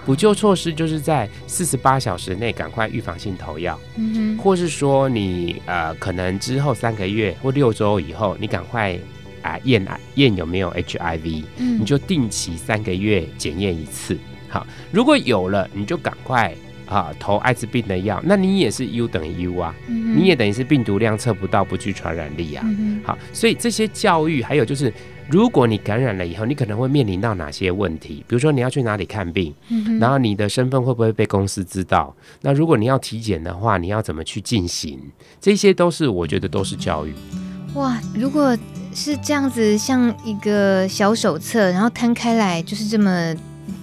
[0.03, 8.97] 补救措施就是在四十八小时内赶快预防性投药，嗯哼，或是说你呃可能之后三个月或六周以后，你赶快
[9.43, 14.17] 啊验啊验有没有 HIV，嗯，你就定期三个月检验一次，
[14.49, 16.51] 好，如果有了，你就赶快
[16.95, 24.93] 啊投艾滋病的药，那你也是 U 等于 U 啊，嗯，你也等于是病毒量测不到不具传染力啊，嗯，好，所以这些教育还有就是。
[25.29, 28.15] 如果你感染了以后，你可能会面临到哪些问题？
[28.27, 32.13] 比如说你要去哪里看病，嗯、然后你的身份会不会被公司知道？
[32.41, 34.99] 那如果你要体检的话，你要怎么去进行？
[35.39, 37.13] 这些都是我觉得都是教育。
[37.75, 38.57] 哇，如果
[38.93, 43.33] 是这样子，像一个小手册，然后摊开来就是这么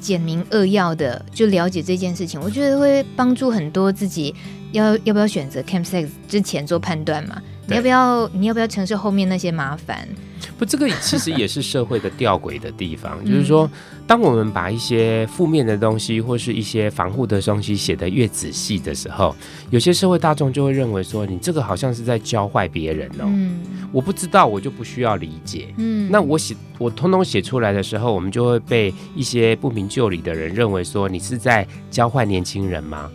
[0.00, 4.34] 简明扼要的就了解这件事情，我觉得会帮助很多自己
[4.72, 7.40] 要要不要选择 campsex 之前做判断嘛？
[7.66, 10.08] 你要不要你要不要承受后面那些麻烦？
[10.56, 13.70] 不，这个其实也是社会的吊诡的地方， 就是说，
[14.08, 19.36] 当我们把一些负面的东西或是一些防护的东西写得越仔细的时候，
[19.68, 23.24] 有些社会大众就会认为说，你这个好像是在教坏别人哦。
[23.26, 23.60] 嗯，
[23.92, 25.68] 我不知道，我就不需要理解。
[25.76, 33.10] 嗯，那我写我通通写出来的时候，我们就会被一些不明就里的人认为说，你是在教坏年轻人吗？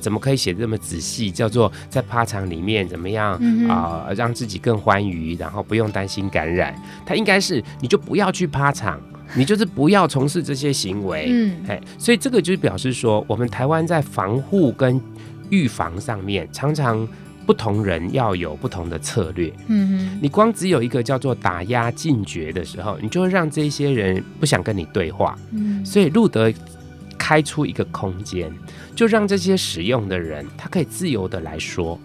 [0.00, 1.30] 怎么可以写这么仔细？
[1.30, 6.74] 叫做在趴场里面怎么样啊、嗯呃，让自己更欢愉，然后不用担心感染。
[7.04, 8.98] 他应该是你就不要去趴场，
[9.34, 11.26] 你就是不要从事这些行为。
[11.30, 15.00] 嗯，哎，所以这个就表示说，我们台湾在防护跟
[15.50, 17.06] 预防上面，常常
[17.46, 19.52] 不同人要有不同的策略。
[19.68, 25.38] 嗯哼，你光只有一个叫做打压禁绝的时候，你就会让这些人不想跟你对话。
[25.52, 26.52] 嗯，所以路德
[27.16, 28.52] 开出一个空间。
[28.94, 31.96] 就让这些使用的人，他可以自由的来说。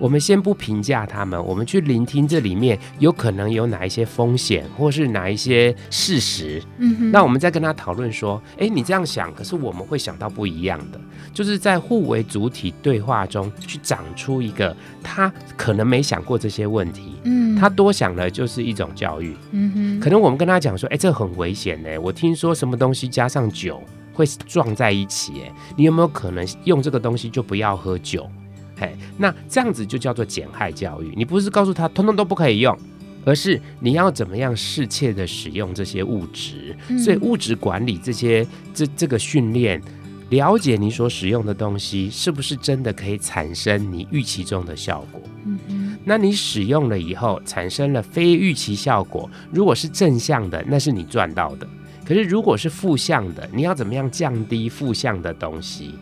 [0.00, 6.60] 我们先不评价他们，我们去聆听这里面有可能有哪一些风险，或是哪一些事实。
[6.78, 10.98] 嗯哼，那我们再跟他讨论说，哎，你这样想，可是我们会想到不一样的，
[11.34, 17.12] 就是在互为主体对话中去长出一个他可能没想过这些问题。
[17.24, 19.36] 嗯，他多想的就是一种教育。
[19.52, 22.00] 嗯哼，可能我们跟他讲说，哎，这很危险呢。
[22.00, 23.80] 我听说什么东西加上酒。
[24.12, 28.28] 会撞在一起，哎，你有没有可能用这个东西就不要喝酒？
[28.80, 31.12] 嘿，那这样子就叫做减害教育。
[31.14, 32.74] 你不是告诉他通通都不可以用，
[33.26, 36.74] 而是你要怎么样适切的使用这些物质。
[36.88, 39.82] 嗯、所以物质管理这些这这个训练，
[40.30, 45.20] 了解你所使用的东西是不是真的可以产生你预期中的效果？
[45.44, 51.68] 嗯嗯，那你使用了以后产生了非预期效果，如果是正向的，那是你赚到的。
[52.02, 55.94] 可是，如果是负向的，你要怎么样降低负向的东西？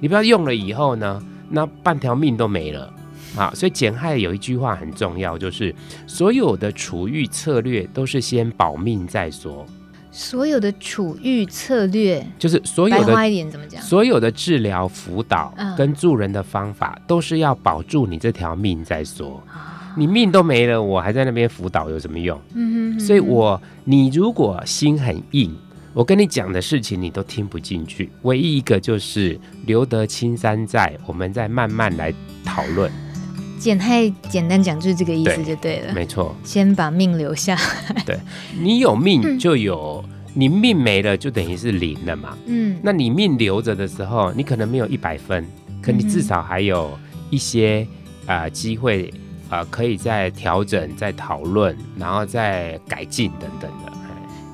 [0.00, 2.92] 你不要用了以后呢，那半条命都没了
[3.36, 3.52] 啊！
[3.54, 5.74] 所以减害有一句话很重要，就是
[6.06, 9.66] 所有的处遇策略都是先保命再说。
[10.12, 13.80] 所有的处遇策略就是所有的白话一点怎么讲？
[13.80, 19.40] 所有的治疗辅导跟助人的方法都是要保住你这条命再说。
[19.96, 22.40] 你命都没了，我还在那边辅导有什么用？
[22.54, 23.00] 嗯哼哼。
[23.00, 25.54] 所以我你如果心很硬，
[25.92, 28.10] 我跟你讲的事情你都听不进去。
[28.22, 32.12] 唯一一个就是留得青山在，我们再慢慢来
[32.44, 32.90] 讨论。
[33.58, 36.34] 简太简单讲就是这个意思就对了，没错。
[36.44, 38.02] 先把命留下来。
[38.06, 38.18] 对，
[38.58, 42.38] 你有命就有，嗯、你命没了就等于是零了嘛。
[42.46, 42.78] 嗯。
[42.82, 45.46] 那你命留着的时候，你可能没有一百分，
[45.82, 46.98] 可你至少还有
[47.30, 47.86] 一些
[48.26, 49.12] 啊机会。
[49.52, 53.92] 呃，可以再调整、再讨论，然后再改进等等的。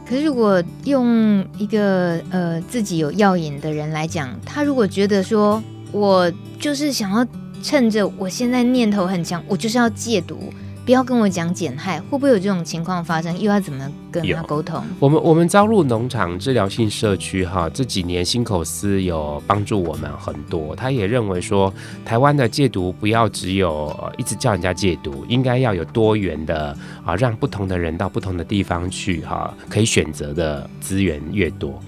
[0.08, 7.26] 可是，如果用一个呃自己有药瘾的人来讲，他如果觉得说，我就是想要
[7.60, 10.52] 趁着我现在念头很强，我就是要戒毒。
[10.87, 13.37] 不要跟我讲减害，会不会有这种情况发生？
[13.40, 14.81] 又要怎么跟他沟通？
[15.01, 20.77] 我们我们招入农场治疗性社区哈，这几年新口司有帮助我们很多。
[20.77, 31.83] 他也认为说，台湾的戒毒不要只有一直叫人家戒毒，应该要有多元的啊，让不同的人到不同的地方去哈，可以选择的资源越多。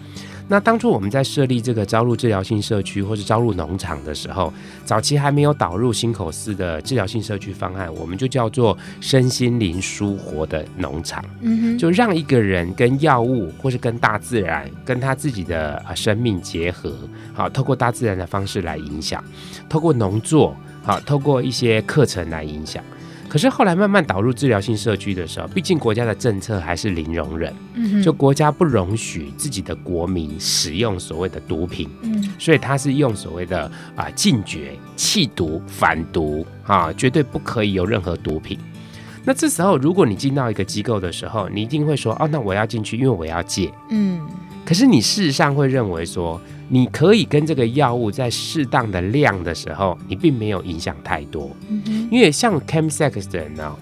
[0.50, 4.52] 那当初我们在设立这个招入治疗性社区或是招入农场的时候，
[4.84, 11.22] 早期还没有导入新口寺的治疗性社区方案，我们就叫做身心灵舒活的农场。
[11.78, 16.96] 就让一个人跟药物或是跟大自然跟他自己的啊生命结合，
[17.34, 19.22] 好，透过大自然的方式来影响，
[19.68, 22.82] 透过农作，好，透过一些课程来影响。
[23.28, 38.58] 可是后来慢慢导入治疗性社区的时候，毕竟国家的政策还是零容忍，嗯，就国家不容许自己的国民使用所谓的毒品，嗯，所以他是用所谓的啊、呃、禁绝、弃毒、反毒啊，绝对不可以有任何毒品。
[39.24, 44.20] 那这时候如果你进到一个机构的时候，你一定会说，哦，那我要进去，因为我要戒，嗯。
[44.68, 46.38] 可是你事实上会认为说，
[46.68, 51.50] 你可以跟这个药物在适当的量的时候，你并没有影响太多。
[52.10, 53.74] 因为像 chemsex 的人呢，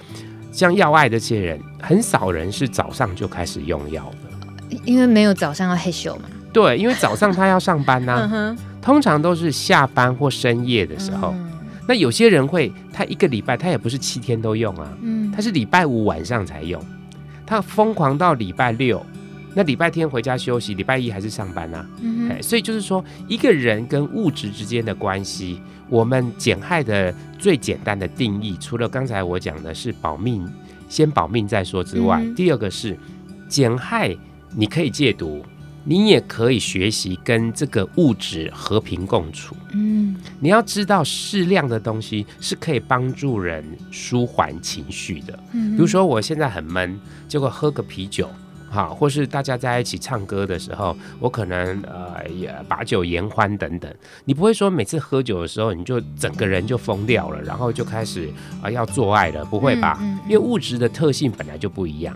[0.53, 4.77] 像药爱这些人，很少人是早上就开始用药的。
[4.85, 6.23] 因为没有早上要嘿咻嘛。
[6.53, 8.31] 对，因为早上他要上班呐、啊。
[8.33, 11.35] 嗯、通常都是下班或深夜的时候。
[11.37, 11.51] 嗯、
[11.89, 14.97] 那有些人会，他一个礼拜他也不是七天都用啊。
[15.03, 15.33] 嗯。
[15.33, 16.81] 他是礼拜五晚上才用，
[17.45, 19.05] 他疯狂到礼拜六。
[19.57, 21.87] 那礼拜天回家休息，礼拜一还是上班啊？
[22.03, 30.47] 嗯哼，所以就是说，一个人跟物质之间的关系，我们减害的最简单的定义，除了刚才我讲的是保命，
[30.91, 32.99] 先保命再说之外，嗯、第二个是
[33.49, 34.15] 减害，
[34.55, 35.43] 你可以戒毒，
[35.85, 39.57] 你也可以学习跟这个物质和平共处。
[39.73, 45.39] 嗯，你要知道适量的东西是可以帮助人舒缓情绪的。
[45.53, 48.29] 嗯，比如说我现在很闷，结果喝个啤酒。
[48.77, 53.91] 好，或是大家在一起唱歌的时候，我可能呃也把酒言欢等等。
[54.27, 58.27] 你不会说每次喝酒的时候，你就整个人就疯掉了，然后就开始
[58.61, 59.99] 啊、呃、要做爱了，不会吧？
[60.27, 62.15] 因为物质的特性本来就不一样，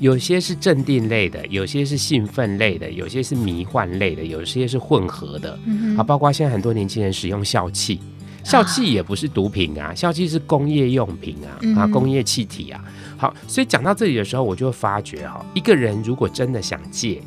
[0.00, 5.56] 有些是镇定类的，有些是兴奋类的，有些是迷幻类的，有些是混合的。
[5.96, 8.00] 啊，包括现在很多年轻人使用笑气，
[8.42, 12.82] 笑气也不是毒品啊，笑气是工业用品啊，啊工业气体啊。
[13.16, 17.20] 好，所以讲到这里的时候，我就会发觉哈，一个人如果真的想戒，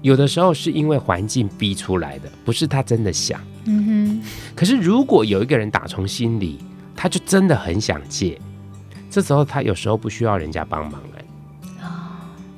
[0.00, 3.40] 有的时候是因为环境逼出来的，不是他真的想。
[3.66, 4.22] 嗯哼。
[4.54, 6.58] 可是如果有一个人打从心里，
[6.96, 8.36] 他就真的很想戒，
[9.08, 11.24] 这时候他有时候不需要人家帮忙哎。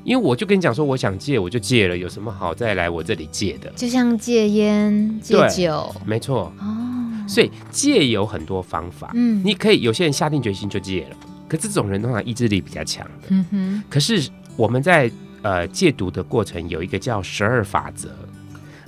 [0.05, 3.71] 因为我就跟你讲说，我想戒，我就戒了，有什么好再来我这里戒的？
[3.71, 6.53] 就像戒烟、戒酒，没错。
[6.61, 7.04] 哦。
[7.27, 9.11] 所以戒有很多方法。
[9.15, 9.43] 嗯。
[9.45, 11.17] 你可以有些人下定决心就戒了。
[11.47, 13.83] 可这种人通常意志力比较强的，嗯哼。
[13.89, 15.11] 可是我们在
[15.43, 18.09] 呃戒毒的过程有一个叫十二法则，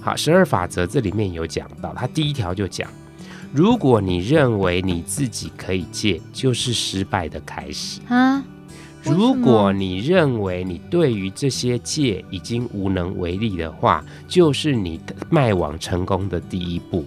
[0.01, 2.91] 好，十二法则这里面有讲到，它第一条就讲，
[3.53, 8.43] 如果你认为你自己可以戒，就是失败的开始啊。
[9.05, 14.99] 如果你认为你对于这些戒已经无能为力的话，就是你
[15.31, 17.07] 迈往成功的第一步。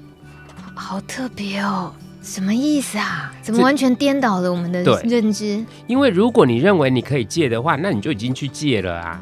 [0.79, 1.93] 好特别哦。
[2.21, 3.33] 什么意思啊？
[3.41, 5.63] 怎么完全颠倒了我们的认知？
[5.87, 9.21] 因为如果你认为你可以戒的话，那你就已经去戒了啊。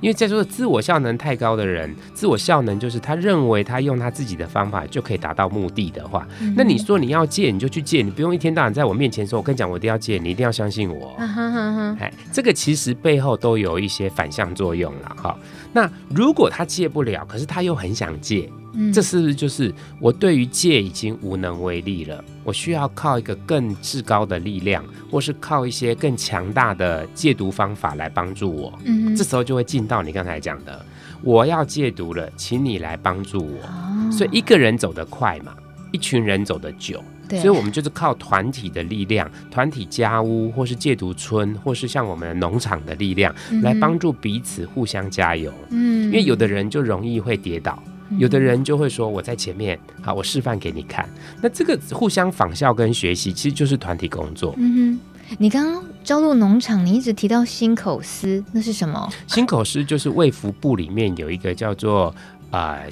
[0.00, 11.16] 因为在座的自我效能太高的人，自我效能就是他认为他用他自己的方法就可以达到目的的话，嗯、那你说你要戒，你就去戒，你不用一天到晚在我面前说，我跟你讲，我一定要戒，你一定要相信我。
[11.18, 15.34] 哎、啊，这个其实背后都有一些反向作用了哈。
[15.74, 18.50] 那如果他戒不了，可是他又很想戒。
[18.92, 22.24] 这是不是就是我对于戒已经无能为力了？
[22.42, 28.76] 我需要靠一个更至高的力量，或是靠一些更强大的戒毒方法来帮助我。
[28.84, 30.84] 嗯，这时候就会进到你刚才讲的，
[31.22, 33.62] 我要戒毒了，请你来帮助我。
[33.62, 35.54] 哦，所以一个人走得快嘛，
[35.92, 37.00] 一群人走得久。
[37.28, 45.52] 对，所以我们就是靠团体的力量，团体家屋，或是戒毒村，或是像我们农场的力量，来帮助彼此互相加油。
[45.70, 47.82] 嗯，因为有的人就容易会跌倒。
[48.18, 51.08] 有的人就会说，我在前面，好，我示范给你看。
[51.40, 54.54] 那这个互相仿效跟学习，其实就是团体工作。
[54.58, 54.98] 嗯
[55.28, 59.10] 哼，你刚刚招入农场，你一直提到新口司，那是什么？
[59.26, 62.14] 新口司就是卫福部里面有一个叫做
[62.50, 62.88] 啊、呃，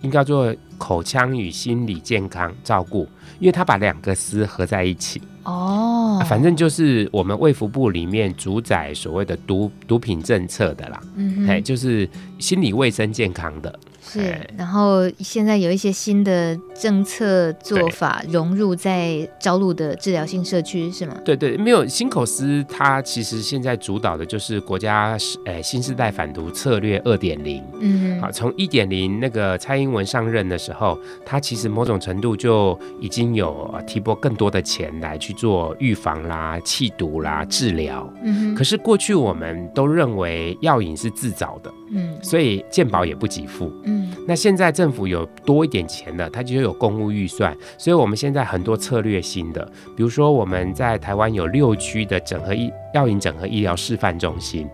[0.00, 3.08] 应该叫做口腔与心理健康照顾，
[3.38, 5.20] 因为他把两个司合在一起。
[5.44, 11.00] 哦、啊，反正就是我们卫福部里面主宰所谓的毒毒品政策的啦。
[11.14, 12.08] 嗯哼，哎，就是
[12.38, 13.78] 心理卫生健康的。
[14.08, 21.16] 是，然后现在有一些新的政策做法融入在招录的治疗性社区，是吗？
[21.24, 27.62] 对对，没有新口司，它其实现在主导的就是国家诶新时代反毒策略二点零。
[27.80, 38.12] 嗯，好，从一点零那个蔡英文上任的时候，他其实某种程度就已经有提拨更多的钱来去做预防啦、弃毒啦、治疗。
[38.22, 41.72] 嗯，可是过去我们都认为药瘾是自找的。
[41.88, 43.72] 嗯，所以健保也不给付。
[43.84, 43.95] 嗯，
[44.26, 49.64] 那现在政府有多一点钱了，它就有公务预算，所以我们现在很多策略性的，
[49.96, 54.66] 比如说我们在台湾有六区的整合医药瘾整合医疗示范中心，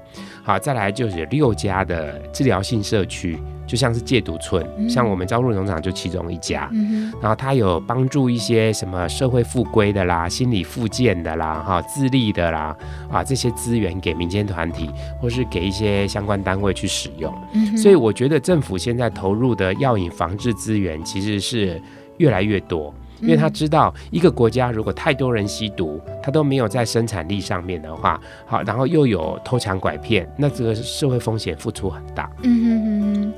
[0.44, 3.36] 好，再来就是有六家的治疗性社区。
[3.64, 12.76] 就像是戒毒村，嗯、像我们朝鹿农场就其中一家，嗯、然后它有帮助一些什么社会复归的啦、心理复健的啦、哈自立的啦
[13.10, 21.80] 啊这些资源给民间团体或是给一些相关单位去使用，嗯、所以我觉得政府现在投入的药瘾防治资源其实是
[22.18, 22.92] 越来越多。
[23.22, 32.30] 因为他知道，一个国家如果太多人吸毒，他都没有在生产力上面的话，好，然后又有偷抢拐骗，那这个社会风险付出很大。
[32.42, 33.32] 嗯哼哼哼，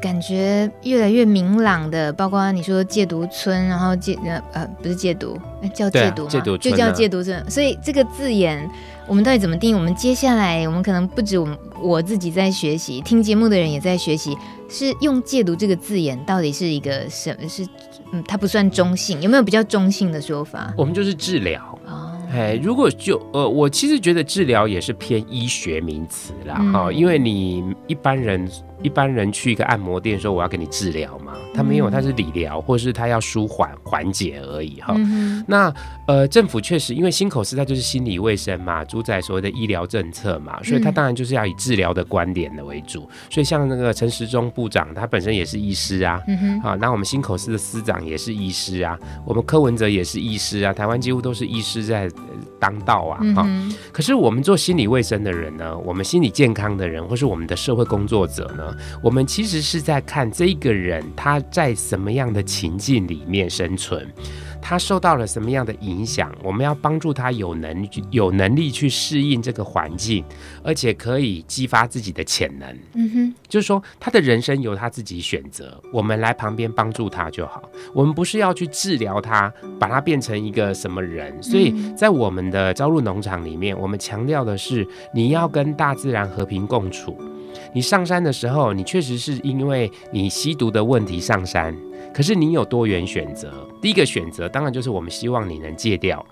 [0.00, 5.38] 感觉越来越明朗的，包括你说戒毒村，然后戒呃呃不是戒毒，
[5.74, 6.28] 叫戒毒吗？
[6.28, 7.50] 戒毒就叫戒毒村。
[7.50, 8.68] 所以这个字眼，
[9.06, 9.74] 我们到底怎么定义？
[9.74, 14.36] 我们接下来，我们可能不止我们我自己在学习，听节目的人也在学习，
[14.68, 17.48] 是用戒毒这个字眼到底是一个什么？
[17.48, 17.66] 是。
[18.12, 20.72] 嗯，它不算中性，有没有比较中性的说法？
[20.76, 21.78] 我们就是治疗。
[22.30, 28.50] 哎，如果就呃，我其实觉得治疗也是偏医学名词啦，哈、嗯，因为你一般人
[28.82, 34.94] 一般人去一个按摩店说我要给你治疗嘛，他没有，他是理疗，或是他要舒缓缓解而已哈。
[34.96, 35.72] 嗯、那
[36.06, 43.08] 呃，政府确实因为新口司它就是心理卫生嘛，主宰所谓的医疗政策嘛，所以他当然就是要以治疗的观点的为主。
[43.30, 52.10] 所以像那个陈时中部长，他本身也是医师啊，嗯、啊，那我们新口司的司长也是医师啊，我们柯文哲也是医师啊，台湾几乎都是医师在。
[52.58, 53.74] 当道啊，哈、嗯！
[53.90, 58.71] 可是我们做心理卫生的人呢，我们心理健康的人，或是我们的社会工作者呢，
[59.02, 64.06] 我们其实是在看这一个人他在什么样的情境里面生存。
[64.64, 66.32] 他受到了什么样的影响？
[66.40, 70.24] 我们要帮助他有能有能力去适应这个环境，
[70.62, 72.78] 而且可以激发自己的潜能。
[72.94, 77.68] 嗯哼，就是说他的人生由他自己选择，我们来旁边帮助他就好。
[77.92, 81.42] 我们不是要去治疗他，把他变成一个什么人。
[81.42, 87.18] 所以在我们的招入农场里面，我们强调的是你要跟大自然和平共处。
[87.72, 91.76] 你上山的时候，你确实是因为你吸毒的问题上山。
[92.12, 93.50] 可是你有多元选择，
[93.80, 96.22] 第一个选择当然就是我们希望你能戒掉，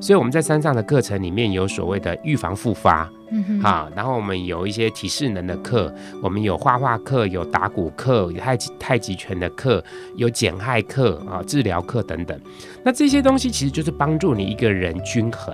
[0.00, 5.92] 所以我们在山上的课程里面有所谓的预防复发，嗯哼，好，然后我们有一些体适能的课，
[6.22, 9.82] 我们有画画课，有打鼓课，有太极太极拳的课，
[10.14, 12.40] 有减害课啊，治疗课等等。
[12.84, 15.52] 那这些东西其实就是帮助你一个人均衡，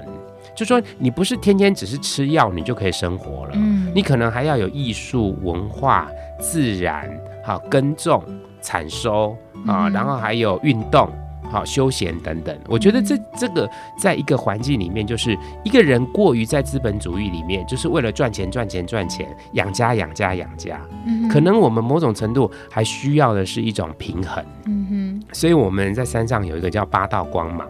[0.54, 6.08] 就说你不是天天只是吃药你就可以生活了，嗯，你可能还要有艺术、文化、
[6.40, 7.10] 自然，
[7.44, 8.22] 好，耕种、
[8.60, 9.36] 产收。
[9.64, 11.08] 啊，然后还有运动、
[11.48, 20.80] 好休闲等等，我觉得这这个在一个环境里面，就是一个人过于在资本主义里面，就是为了赚钱、赚钱、赚钱，养家、养家、养家。
[21.06, 24.44] 嗯，可能我们某种程度还需要的是一种平衡。
[24.66, 27.64] 嗯哼，所以我们在山上有一个叫八道光芒。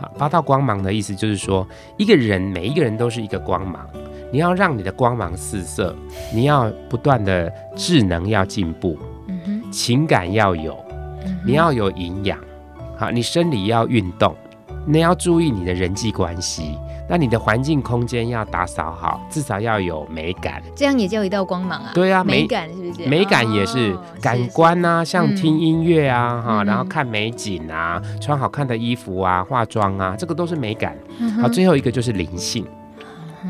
[0.00, 3.86] 啊，八道光芒的意思就是说，一个人每一个人都是一个光芒，
[4.32, 5.94] 你要让你的光芒四射，
[6.34, 10.76] 你要不断的智能要进步，嗯哼，情感要有。
[11.44, 12.38] 你要有营养，
[12.96, 14.34] 好，你生理要运动，
[14.86, 16.78] 你要注意你的人际关系，
[17.08, 21.90] 那你的环境空间要打扫好，至少要有美感，这样也叫一道光芒啊。
[21.94, 23.08] 对啊，美感是不是？
[23.08, 30.96] 美感也是感官啊，像听音乐啊，哈，然后看美景啊，穿好看的衣服啊，化妆啊，这个都是美感。
[31.40, 32.66] 好，最后一个就是灵性，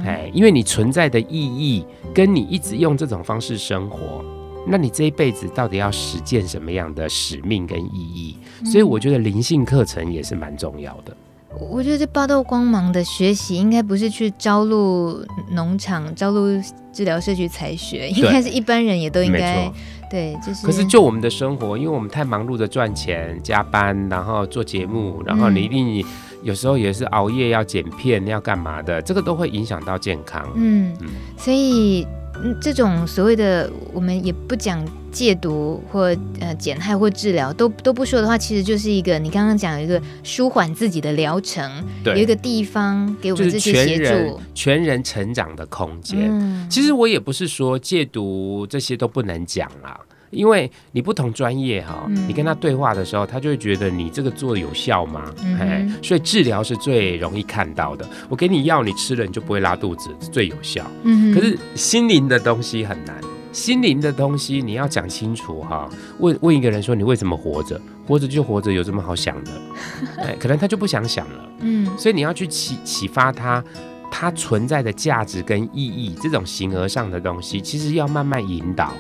[0.05, 1.85] 哎，因为你存在的意义，
[2.15, 4.25] 跟你一直用这种方式生活。
[4.71, 8.39] 那你这一辈子到底要实践什么样的使命跟意义？
[8.67, 11.17] 所以我觉得灵性课程也是蛮重要的。
[11.61, 16.47] 我觉得这八道光芒的学习，应该不是去招录农场、招录
[16.93, 19.71] 治疗社区才学，应该是一般人也都应该
[20.11, 20.37] 对。
[20.45, 26.05] 就是，可是就我们的生活，因为我们太忙碌的赚钱、加班，然后做节目，然后你一定
[26.43, 30.47] 有时候也是熬夜要剪片，要干嘛的，这个都会影响到健康。
[30.55, 32.07] 嗯嗯，所以。
[32.41, 34.81] 嗯，这种所谓的我们也不讲
[35.19, 41.69] 戒毒或呃减害或治疗，都都不说的话，其实就是一个你刚刚讲一个舒缓自己的疗程，
[42.05, 46.29] 对有一个地方给我们这些协助，全人，全人成长的空间。
[46.31, 49.99] 嗯、其实我也不是说戒毒这些都不能讲啦。
[50.31, 55.25] 因为你不同专业哈，嗯、你跟他对话的时候，他就会觉得你这个做有效吗？
[55.59, 58.07] 哎、嗯，所以治疗是最容易看到的。
[58.29, 60.85] 我给你药，你吃了你就不会拉肚子，最有效。
[61.03, 63.19] 嗯，可是心灵的东西很难，
[63.53, 65.89] 心灵的东西你要讲清楚哈。
[66.19, 67.81] 问问一个人说你为什么活着？
[68.07, 69.51] 活着就活着，有这么好想的？
[70.23, 71.49] 哎，可能他就不想想了。
[71.61, 73.63] 嗯，所以你要去启启发他。
[74.11, 78.91] 他存在的价值跟意义，这种形而上的东西，其实要慢慢引导。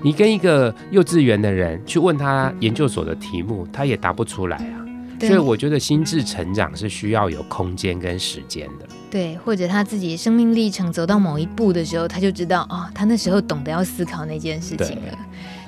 [0.00, 4.80] 你跟一个幼稚园的人去问他研究所的题目，他也答不出来啊。
[5.20, 8.86] 所以我觉得心智成长是需要有空间跟时间的。
[9.14, 15.16] 对，或者他自己生命历程走到某一步的时候，他就知道哦，他那时候懂得要思考那件事情了。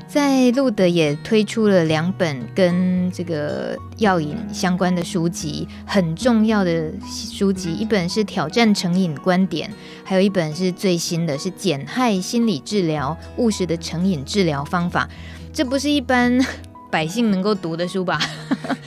[0.08, 9.70] 在路德也推出了两本跟这个药瘾相关的书籍，很重要的书籍，一本是《挑战成瘾观点》，
[10.02, 15.04] 还有一本是最新的，是《减害心理治疗：务实的成瘾治疗方法》。
[15.52, 16.44] 这不是一般
[16.90, 18.20] 百姓能够读的书吧？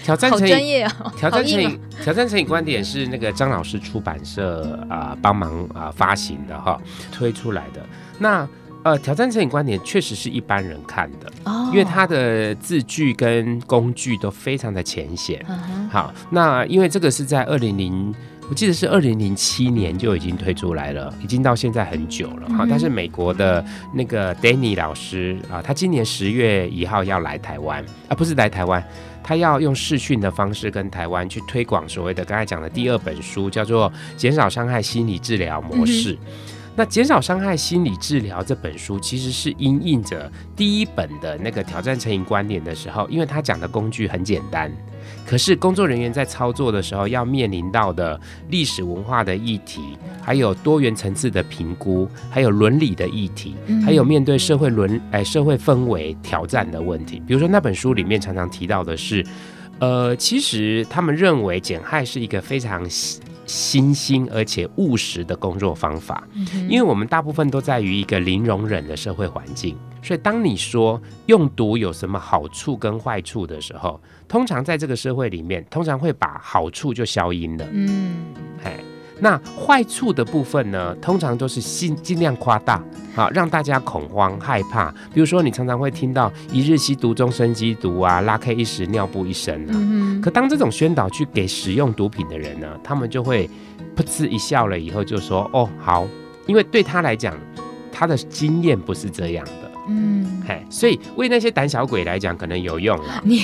[0.04, 1.14] 挑战成瘾，好专业哦！
[1.18, 6.80] 挑战成瘾，挑战成瘾观点是那个张老师出版社啊、呃、帮忙啊、呃、发行的哈，
[7.12, 7.86] 推出来的
[8.18, 8.48] 那。
[8.82, 11.68] 呃，挑战成瘾观点确实是一般人看的，oh.
[11.68, 15.46] 因为它的字句跟工具都非常的浅显。
[15.50, 15.90] Uh.
[15.90, 18.16] 好，那因为这个是在二零零，
[18.50, 22.48] 我记得是二零零七年就已经推出来了，已经到现在很久了。
[22.58, 28.82] 哈、uh 但是美国的那个 Danny 老师啊，他今年十月一号要来台湾啊，不是来台湾，
[29.24, 36.16] 他要用视讯的方式跟台湾去推广所谓的刚才讲的第二本书，叫做《减少伤害心理治疗模式》。
[36.18, 36.20] Uh.
[36.76, 44.72] 那减少伤害心理治疗这本书，其实是因应着第一本的那个挑战成瘾观点的时候，因为他讲的工具很简单，
[45.30, 48.20] 可是工作人员在操作的时候要面临到的
[48.50, 49.80] 历史文化的议题，
[50.24, 53.54] 还有多元层次的评估，还有伦理的议题，
[53.86, 57.22] 还有面对社会伦哎社会氛围挑战的问题。
[57.28, 59.24] 比如说那本书里面常常提到的是，
[59.78, 62.84] 呃，其实他们认为减害是一个非常
[63.46, 66.28] 新兴而且务实的工作方法，
[66.68, 77.68] 因为我们大部分都在于一个零容忍的社会环境，所以当你说用毒有什么好处跟坏处的时候，通常在这个社会里面，通常会把好处就消音了。
[77.74, 78.28] 嗯，
[78.64, 78.72] 嘿。
[79.22, 82.82] 那坏处的部分呢，通常都是尽尽量夸大，
[83.14, 84.90] 好让大家恐慌害怕。
[85.14, 89.74] 比如说，你常常会听到“一日吸毒，终身吸毒”啊，“拉 K 一时，尿布一身”啊。
[89.74, 90.22] 嗯。
[90.22, 93.50] 可当这种宣导去给使用毒品的人呢，他们就会
[93.94, 96.08] 噗嗤一笑了，以后就说：“哦，好。”
[96.48, 97.38] 因为对他来讲，
[97.92, 99.59] 他的经验不是这样的。
[99.90, 103.22] 嗯，嘿，所以为那些胆小鬼来讲，可能有用了。
[103.26, 103.42] 你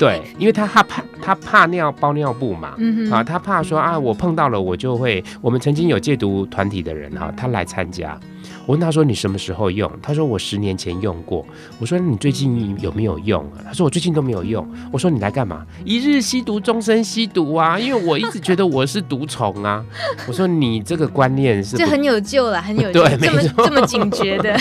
[0.00, 5.22] 对，因为他怕怕他怕尿包尿布嘛，嗯啊，他怕说啊，我碰到了我就会。
[5.40, 8.18] 我们曾经有戒毒团体的人哈，他来参加。
[8.66, 11.44] 我问他说：“你什么时候用？”他说：“我十年前用过。”
[11.80, 15.64] 我说：“你最近有没有用啊？”他说：“我最近都没有用。”我说：“你来干嘛？
[15.84, 17.78] 一日吸毒，终身吸毒啊！
[17.78, 19.84] 因为我一直觉得我是毒虫啊。
[20.28, 21.76] ”我说：“你这个观念是……
[21.76, 24.58] 这很有救了， 很有救，对，这么这么警觉的。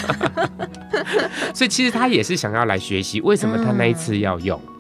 [1.54, 4.60] ”所以其实他也是想要来学习，为什么他那一次要用？
[4.66, 4.72] 嗯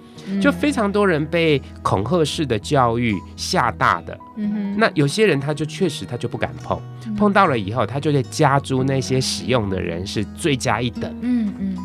[0.41, 6.81] 就非常多人被恐吓式的教育吓大的，嗯哼，那有些人他就确实他就不敢碰，
[7.17, 11.77] 碰到了以后他就会加诸那些使用的人是罪加一等，嗯嗯，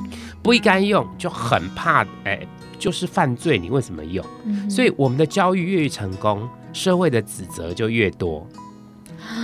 [0.42, 4.24] 不应该用就很怕，哎、欸，就是犯罪，你为什么用？
[4.70, 8.46] 所以我们的教育越成功，社会的指责就越多。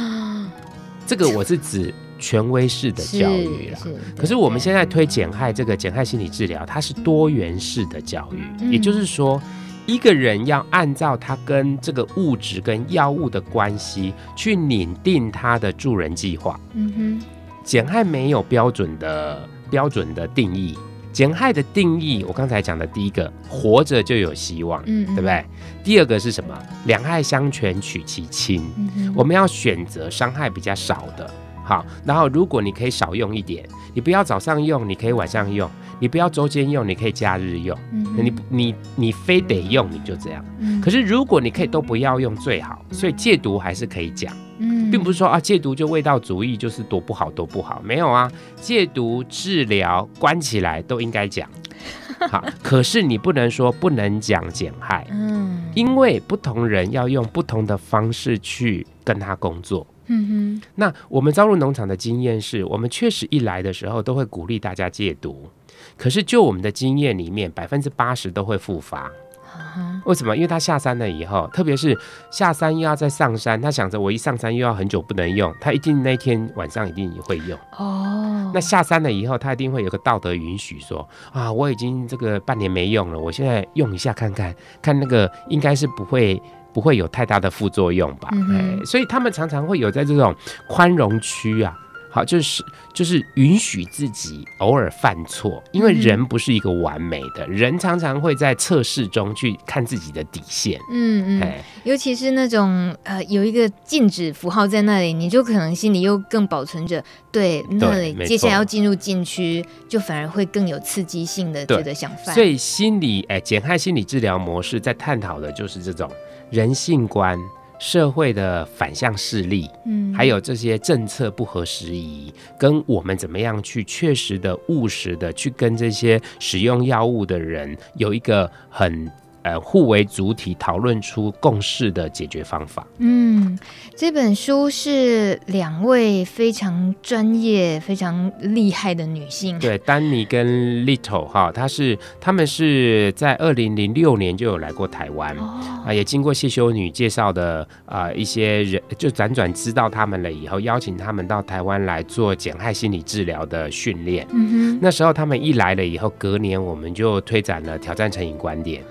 [1.06, 1.92] 这个我是指。
[2.22, 3.78] 权威式的教育了，
[4.16, 9.42] 可是我们现在推减害这个减害心理治疗，它是多元式的教育，嗯，也就是说，
[9.86, 16.58] 一个人要按照他跟这个物质跟药物的关系去拟定他的助人计划。
[16.74, 17.22] 嗯哼，
[17.64, 20.78] 减害没有标准的标准的定义，
[21.12, 25.44] 减害的定义，我刚才讲的第一个，活着就有希望，嗯，对不对？
[25.82, 26.56] 第二个是什么？
[26.86, 31.28] 两害相权取其轻，嗯，我们要选择伤害比较少的。
[31.64, 37.78] 好，然后如果你可以少用一点，你不要早上用，你可以晚上用，你不要周间用，你可以假日用。
[37.92, 40.44] 嗯，你你你非得用，你就这样。
[40.58, 40.80] 嗯。
[40.80, 44.34] 可是如果你可以都不要用最好，所以戒毒还是可以讲。
[44.58, 51.48] 嗯，并不是说啊戒毒就味道主义就是多不好多不好，没有啊，戒毒治疗关起来都应该讲。
[52.30, 55.06] 好，可是你不能说不能讲减害。
[55.10, 59.84] 嗯，因为不同人要用不同的方式去跟他工作。
[60.06, 65.48] 嗯哼，那我们招入农场的经验是，我们确实一来的时候都会鼓励大家戒毒，
[65.96, 69.10] 可是就我们的经验里面，百分之八十都会复发。
[69.54, 70.00] Uh.
[70.06, 70.34] 为什么？
[70.34, 71.96] 因为他下山了以后，特别是
[72.30, 77.58] 下山又要再上山，他想着我一上山又要很久不能用，他一定那天晚上一定会用。
[77.76, 86.40] 哦，那下山了以后，他一定会有个道德允许说啊，我已经这个半年没用了，我现在用一下看看，看那个应该是不会
[86.72, 88.28] 不会有太大的副作用吧？
[88.32, 90.34] 嗯、哎，所以他们常常会有在这种
[90.66, 91.78] 宽容区啊。
[92.14, 92.62] 好，就是
[92.92, 100.78] 就是允许自己偶尔犯错，因为人不是一个完美的，嗯、人常常会在测试中去看自己的底线。
[100.90, 101.52] 嗯嗯，
[101.84, 112.34] 尤其是那种呃有一个禁止符号在那里，你就可能心里又更保存着对那里接下来要进入禁区，就反而会更有刺激性的觉得想犯。
[112.34, 116.10] 所以心理哎减害心理治疗模式在探讨的就是这种
[116.52, 117.36] 人性观。
[117.80, 129.10] 社会的反向势力，嗯，还有这些政策不合时宜，跟我们怎么样去确实的、务实的去跟这些使用药物的人有一个很。
[129.42, 132.86] 呃，互为主体讨论出共识的解决方法。
[132.98, 133.58] 嗯，
[133.96, 140.46] 这本书是两位非常专业、非常厉害的女性，对，丹尼跟
[140.86, 154.26] Little 哈，她是他们是在二零零六年就有来过台湾，哦、啊，也经过谢修女介绍的啊一些人，就辗转知道他们了以后，邀请他们到台湾来做减害心理治疗的训练。
[154.30, 158.82] 嗯哼，那时候他们一来了以后，隔年我们就推展了挑战成瘾观点。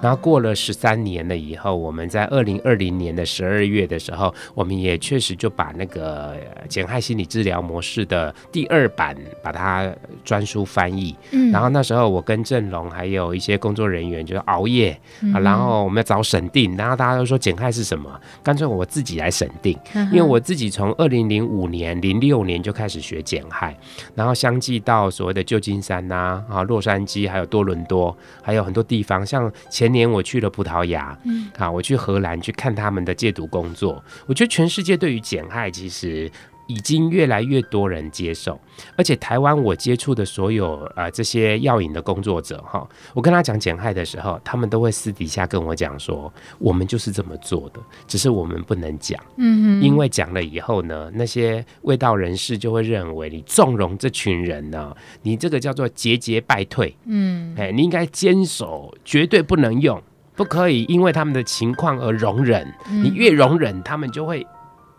[0.00, 6.36] 然后过了十三年了以后，我们在二零二零年的十二月的时候，我们也确实就把那个
[6.68, 9.92] 减害心理治疗模式的第二版把它
[10.24, 11.16] 专书翻译。
[11.32, 18.08] 嗯，然后那时候我跟郑龙还有一些工作人员就是熬夜、嗯、啊，然后我们要找审定，然后大家都说减害是什么？
[18.42, 19.76] 干脆我自己来审定，
[20.12, 23.76] 因为我自己从二零零五年、零六年就开始学减害，
[24.14, 26.14] 然后相继到所谓的旧金山呐
[26.48, 29.87] 啊，啊洛杉矶，还有多伦多，还有很多地方，像前。
[29.88, 34.04] 前年我去了葡萄牙，嗯，啊，我去荷兰去看他们的戒毒工作。
[34.26, 36.30] 我觉得全世界对于减害其实
[36.68, 38.60] 已经越来越多人接受，
[38.94, 60.02] 而且台湾我接触的所有啊、呃、这些药引的工作者哈，我跟他讲减害的时候，他们都会私底下跟我讲说，我们就是这么做的，只是我们不能讲，嗯哼，因为讲了以后呢，那些味道人士就会认为你纵容这群人呢，你这个叫做节节败退，嗯，哎，你应该坚守，绝对不能用，
[60.36, 64.46] 不可以因为他们的情况而容忍，你越容忍，他们就会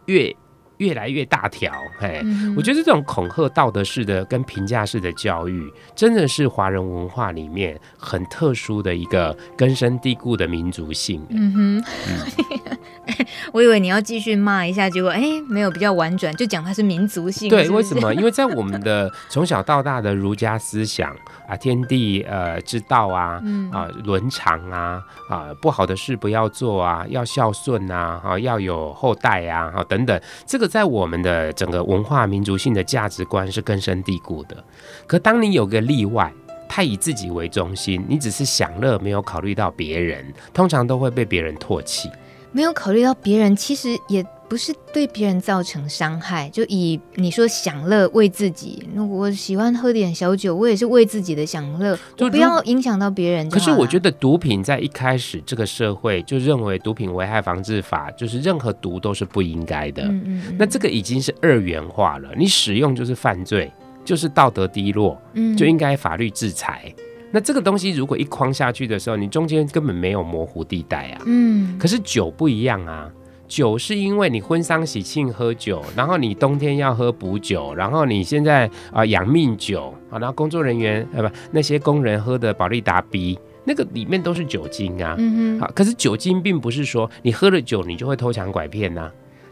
[0.07, 0.35] 越。
[0.79, 11.21] 越来越大条，嘿，嗯、我觉得这种恐吓道德式的跟评价式的教育，真的是华人文化里面很特殊的一个根深蒂固的民族性。
[11.29, 17.49] 嗯哼，嗯、 我以为你要继续骂一下，结果哎，没有比较婉转，就讲它是民族性。
[17.49, 18.13] 对，为什么？
[18.15, 21.13] 因为在我们的从小到大的儒家思想
[21.45, 30.17] 啊，天地呃之道啊，嗯、啊伦常啊，啊不好的事不要做啊，要孝顺啊，啊要有后代啊，啊等等，
[30.47, 30.68] 这个。
[30.69, 34.63] 在我们的整个文化民族性的价值观是根深蒂固的，
[35.07, 36.31] 可当你有个例外，
[36.69, 42.09] 他以自己为中心，你只是享乐，没有考虑到别人，通常都会被别人唾弃。
[42.51, 44.25] 没有考虑到别人，其实也。
[44.49, 53.47] 不是对别人造成伤害，就以你说享乐为自己，那我喜欢喝点小酒，我也是为自己的享乐，就不要影响到别人。
[53.47, 63.71] 可是我觉得毒品在一开始这个社会就认为毒品危害防治法就是任何毒都是不应该的，嗯嗯嗯，那这个已经是二元化了，你使用就是犯罪，
[64.03, 66.91] 就是道德低落，嗯，就应该法律制裁。
[67.31, 73.07] 那这个东西如果一框下去的时候，你中间根本没有模糊地带啊，嗯，可是酒不一样啊。
[73.49, 89.11] 酒是因为你婚丧喜庆喝酒，然后你冬天要喝补酒，然后你现在啊养命酒啊，然后工作人员呃不那些工人喝的保利达 B，那个里面都是酒精啊，嗯哼，啊可是酒精并不是说你喝了酒你就会偷抢拐骗呐，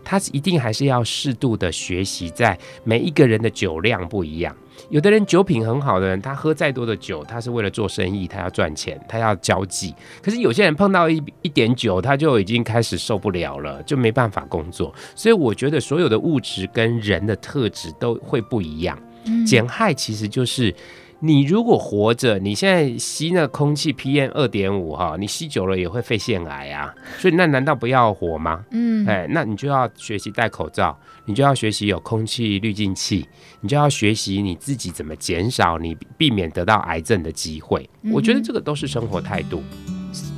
[0.10, 4.56] 它一定还是要适度的学习，在每一个人的酒量不一样。
[4.90, 9.94] 有的人酒品很好的人，他喝再多的酒，他是为了做生意，他要赚钱，他要交际。
[10.24, 14.96] 可是有些人碰到一一点酒，他就已经开始受不了了，就没办法工作。
[15.14, 18.98] 所以我觉得所有的物质跟人的特质都会不一样。
[19.46, 20.74] 减害其实就是。
[21.20, 28.64] 你如果活着，你现在吸那空气 PM 二点五哈，你吸久了也会肺腺癌啊，所以那难道不要活吗？
[28.70, 30.96] 嗯，哎，那你就要学习戴口罩，
[31.26, 33.28] 你就要学习有空气滤净器，
[33.62, 37.90] 你就要学习你自己怎么减少你避免得到癌症的机会。
[38.14, 39.64] 我觉得这个都是生活态度。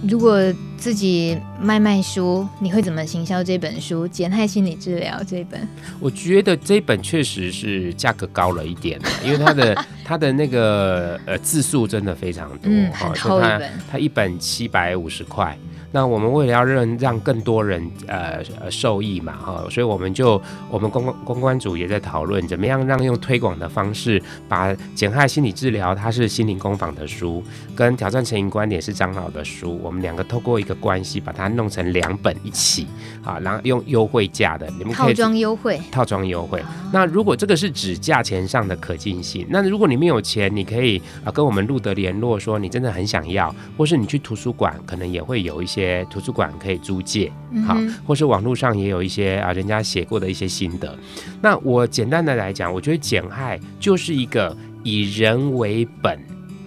[0.08, 0.40] 如果
[0.78, 5.60] 自己卖卖书，你会怎么行销这本书《减害心理治疗》这本？
[6.00, 15.58] 我觉得这本确实是价格高了一点， 因为它的它的那个呃字数真的非常多，嗯，很厚一本，它，它一本七百五十块。
[15.92, 27.44] 那我们为了要让让更多人呃受益嘛哈，所以我们就我们公关公关组也在讨论怎么样让用推广的方式把减害心理治疗，它是心灵工坊的书，
[27.76, 32.86] 跟挑战成瘾观点是张老的书，我们两个透过一个关系把它弄成两本一起
[33.24, 36.64] 啊，然后用优惠价的，你们可以套装优惠，套装优惠。
[36.94, 45.79] 那如果这个是指价钱上的可进性，那如果你没有钱，你可以啊跟我们路德联络，说你真的很想要，或是你去图书馆可能也会有一些。
[45.80, 47.32] 些图书馆可以租借，
[47.66, 50.98] 好，或是网络上也有一些啊，人家写过的一些心得。
[51.42, 56.20] 那我简单的来讲，我觉得减害就是一个以人为本，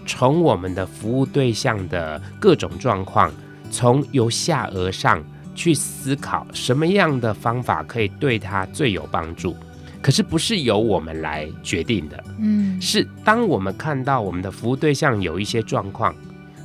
[0.06, 3.30] 从我们的服务对象的各种状况，
[3.70, 5.22] 从由下而上
[5.54, 9.54] 去思考什么样的方法可以对他最有帮助。
[10.00, 16.12] 可是不是由我们来决定的，嗯，是当我们看到我们的服务对象有一些状况。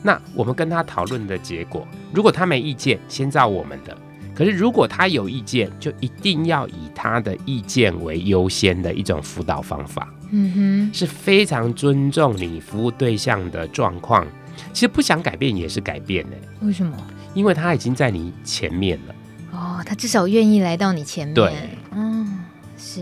[0.03, 3.93] 那我们跟他讨论的结果，如果他没意见，先照我们的；
[4.35, 10.07] 可是如果他有意见，就一定要以他的意见为优先的一种辅导方法。
[10.31, 14.25] 嗯哼，是非常尊重你服务对象的状况。
[14.73, 16.37] 其实不想改变也是改变的。
[16.61, 16.97] 为什么？
[17.33, 19.15] 因为他已经在你前面了。
[19.51, 21.33] 哦，他至少愿意来到你前面。
[21.33, 21.53] 对，
[21.91, 22.39] 嗯，
[22.77, 23.01] 是。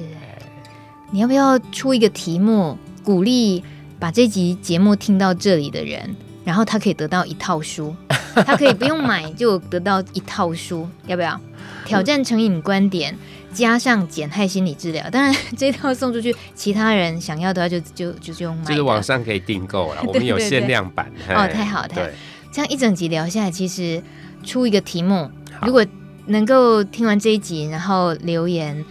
[1.12, 3.64] 你要不要出一个题目，鼓励
[3.98, 6.16] 把这集节目听到这里的人？
[6.46, 7.94] 然后他可以得到一套书，
[8.46, 11.38] 他可以不用买就得到一套书，要不要？
[11.84, 13.16] 挑战成瘾观点
[13.54, 18.66] 加上减害心理治疗，当然 这套送出去，其他人想要的话就就就就用买。
[18.66, 21.12] 就是网上可以订购了， 我们有限量版。
[21.16, 22.10] 对对对哦，太好太好。
[22.52, 24.02] 这样一整集聊下来，其实
[24.44, 25.30] 出一个题目，
[25.64, 25.86] 如果
[26.28, 28.84] 能够听完这一集，然后留言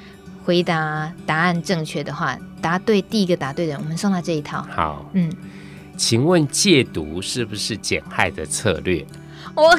[0.45, 4.67] 回答答案正确的话，答对第一个答对的人，我们送他这一套。
[4.71, 5.33] 好，嗯。
[5.97, 9.05] 请问戒毒是不是减害的策略？
[9.55, 9.79] 我，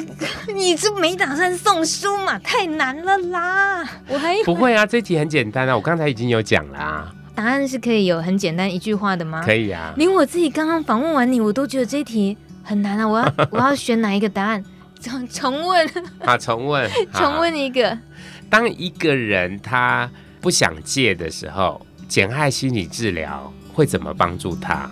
[0.54, 2.38] 你这没打算送书嘛？
[2.38, 3.84] 太难了啦！
[4.08, 7.14] 我还不会啊，这题很简单啊，我刚才已经有讲啦啊。
[7.34, 9.42] 答案是可以有很简单一句话的吗？
[9.44, 9.92] 可以啊。
[9.98, 13.06] 连我自己刚刚访问完你，我都觉得这题很难啊。
[13.06, 14.64] 我要 我要选哪一个答案？
[14.98, 15.86] 重重问
[16.24, 17.98] 啊，重问， 重问一个。
[18.48, 20.10] 当一个人他
[20.40, 24.90] 不想戒的时候，减害心理治疗会怎么帮助他？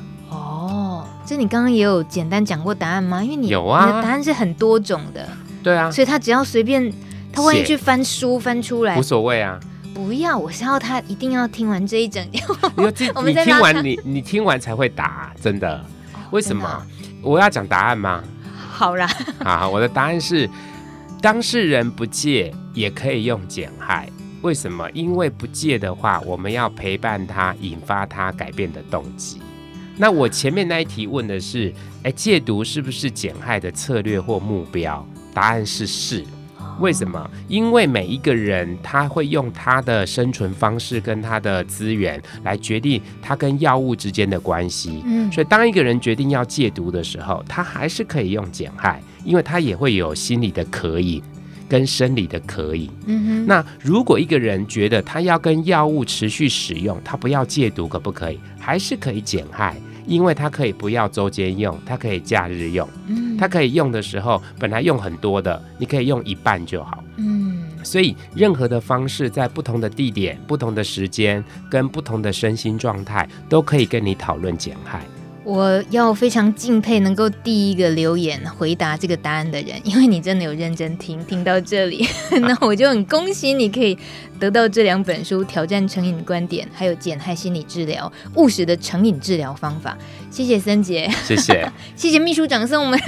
[1.27, 3.23] 这你刚刚也有简单讲过答案吗？
[3.23, 5.29] 因为你有啊，你的答案是很多种的。
[5.63, 6.93] 对啊，所以他只要随便，
[7.33, 9.59] 他万一去翻书翻出来，无所谓啊。
[9.95, 12.27] 不要，我是要他一定要听完这一整。
[12.77, 15.85] 因为这 你听完你你听完才会答，真的。
[16.31, 16.83] 为什么？
[17.23, 18.23] 我要讲答案吗？
[18.71, 19.09] 好啦，
[19.45, 20.51] 啊，我的答案是，
[21.23, 24.09] 当事人不戒也可以用减害。
[24.43, 24.91] 为什么？
[24.91, 29.41] 因为不戒的话，我们要陪伴他，引发他改变的动机。
[29.97, 31.73] 那我前面那一题问的是，
[32.03, 35.07] 哎，戒毒是不是减害的策略或目标？
[35.33, 36.25] 答案是是。
[36.81, 37.31] 为什么？
[37.47, 45.01] 因为每一个人他会用他的生存方式跟他的资源来决定他跟药物之间的关系。
[45.07, 51.23] 嗯，所以当一个人决定要戒毒的时候，他还是可以用减害，因为他也会有心理的可以。
[51.69, 53.47] 跟生理的可以，嗯哼。
[53.47, 58.39] 那如果一个人觉得他要跟药物持续使用，他不要戒毒，可不可以？
[58.59, 67.53] 还是可以减害，因为他可以不要周间用，他可以假日用，嗯，他可以用的时候，本来用很多的，你可以用一半就好，嗯。
[67.83, 75.05] 所以任何的方式，在不同的地点、不同的时间、跟不同的身心状态，都可以跟你讨论减害。
[75.45, 82.07] 我要非常敬佩能够第一个留言回答这个答案的人，因为你真的有认真听，听到这里，
[82.41, 83.97] 那我就很恭喜你可以
[84.41, 89.97] 得到这两本书《挑战成瘾观点》，还有《减害心理治疗》，务实的成瘾治疗方法。
[90.31, 92.99] 谢谢森杰，谢谢， 谢谢秘书长送我们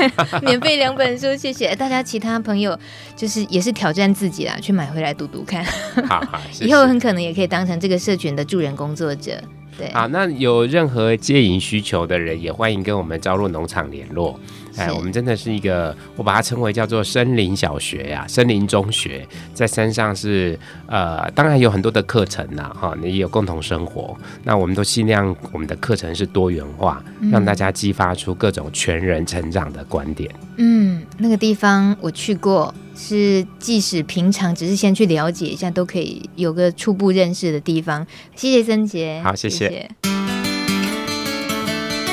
[0.42, 2.02] 免费两本书，谢谢 大家。
[2.02, 2.78] 其他朋友
[3.16, 5.64] 就是也是挑战自己啦，去买回来读读看，
[6.06, 9.42] 好好，谢谢，以后很可能也可以当成这个社群的助人工作者。
[9.78, 14.38] 对好，那有任何接营需求的人，也欢迎跟我们招入农场联络。
[14.76, 24.14] 哎，我们真的是一个，我把它称为叫做森林小学呀、啊，森林中学，在山上是呃，当然有很多的课程呐，哈，你也有共同生活。
[24.44, 27.02] 那我们都尽量我们的课程是多元化，
[27.32, 30.30] 让大家激发出各种全人成长的观点。
[30.58, 38.06] 嗯，那个地方我去过，是即使平常只是先去了解一下，都可以有个初步认识的地方。
[38.34, 39.68] 谢谢森杰，好，谢谢。
[39.68, 39.90] 谢谢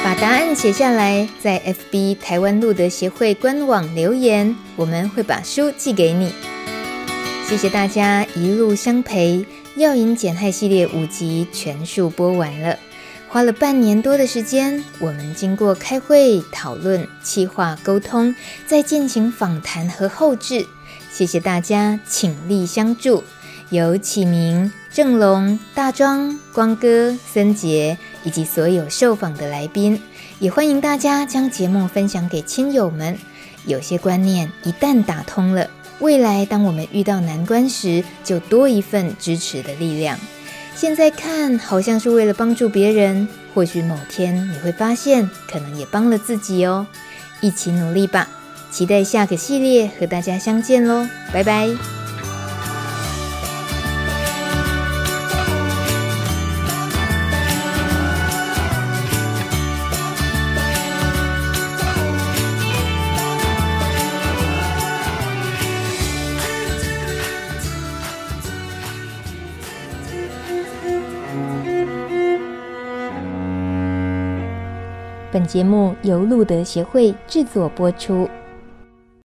[0.04, 1.62] 把答案写下来，在
[1.92, 6.34] FB 台湾路德协会官网留言，我们会把书寄给你。
[7.48, 9.46] 谢谢大家一路相陪，
[9.78, 12.78] 药引减害系列五集全数播完了，
[13.34, 18.36] 花了半年多的时间，我们经过开会讨论、企划、沟通，
[18.68, 20.68] 再进行访谈和后制。
[21.12, 23.24] 谢谢大家倾力相助，
[23.72, 27.98] 有启明、正龙、大庄、光哥、森杰。
[28.24, 30.00] 以及所有受访的来宾，
[30.40, 33.18] 也欢迎大家将节目分享给亲友们。
[33.66, 35.68] 有些观念一旦打通了，
[36.00, 40.20] 未来当我们遇到难关时，就多一份支持的力量。
[40.84, 46.86] 现在看好像是为了帮助别人，或许某天你会发现，可能也帮了自己哦。
[47.40, 48.28] 一起努力吧！
[48.70, 52.03] 期待下个系列和大家相见喽，拜拜。
[75.54, 78.28] 节目由路德协会制作播出。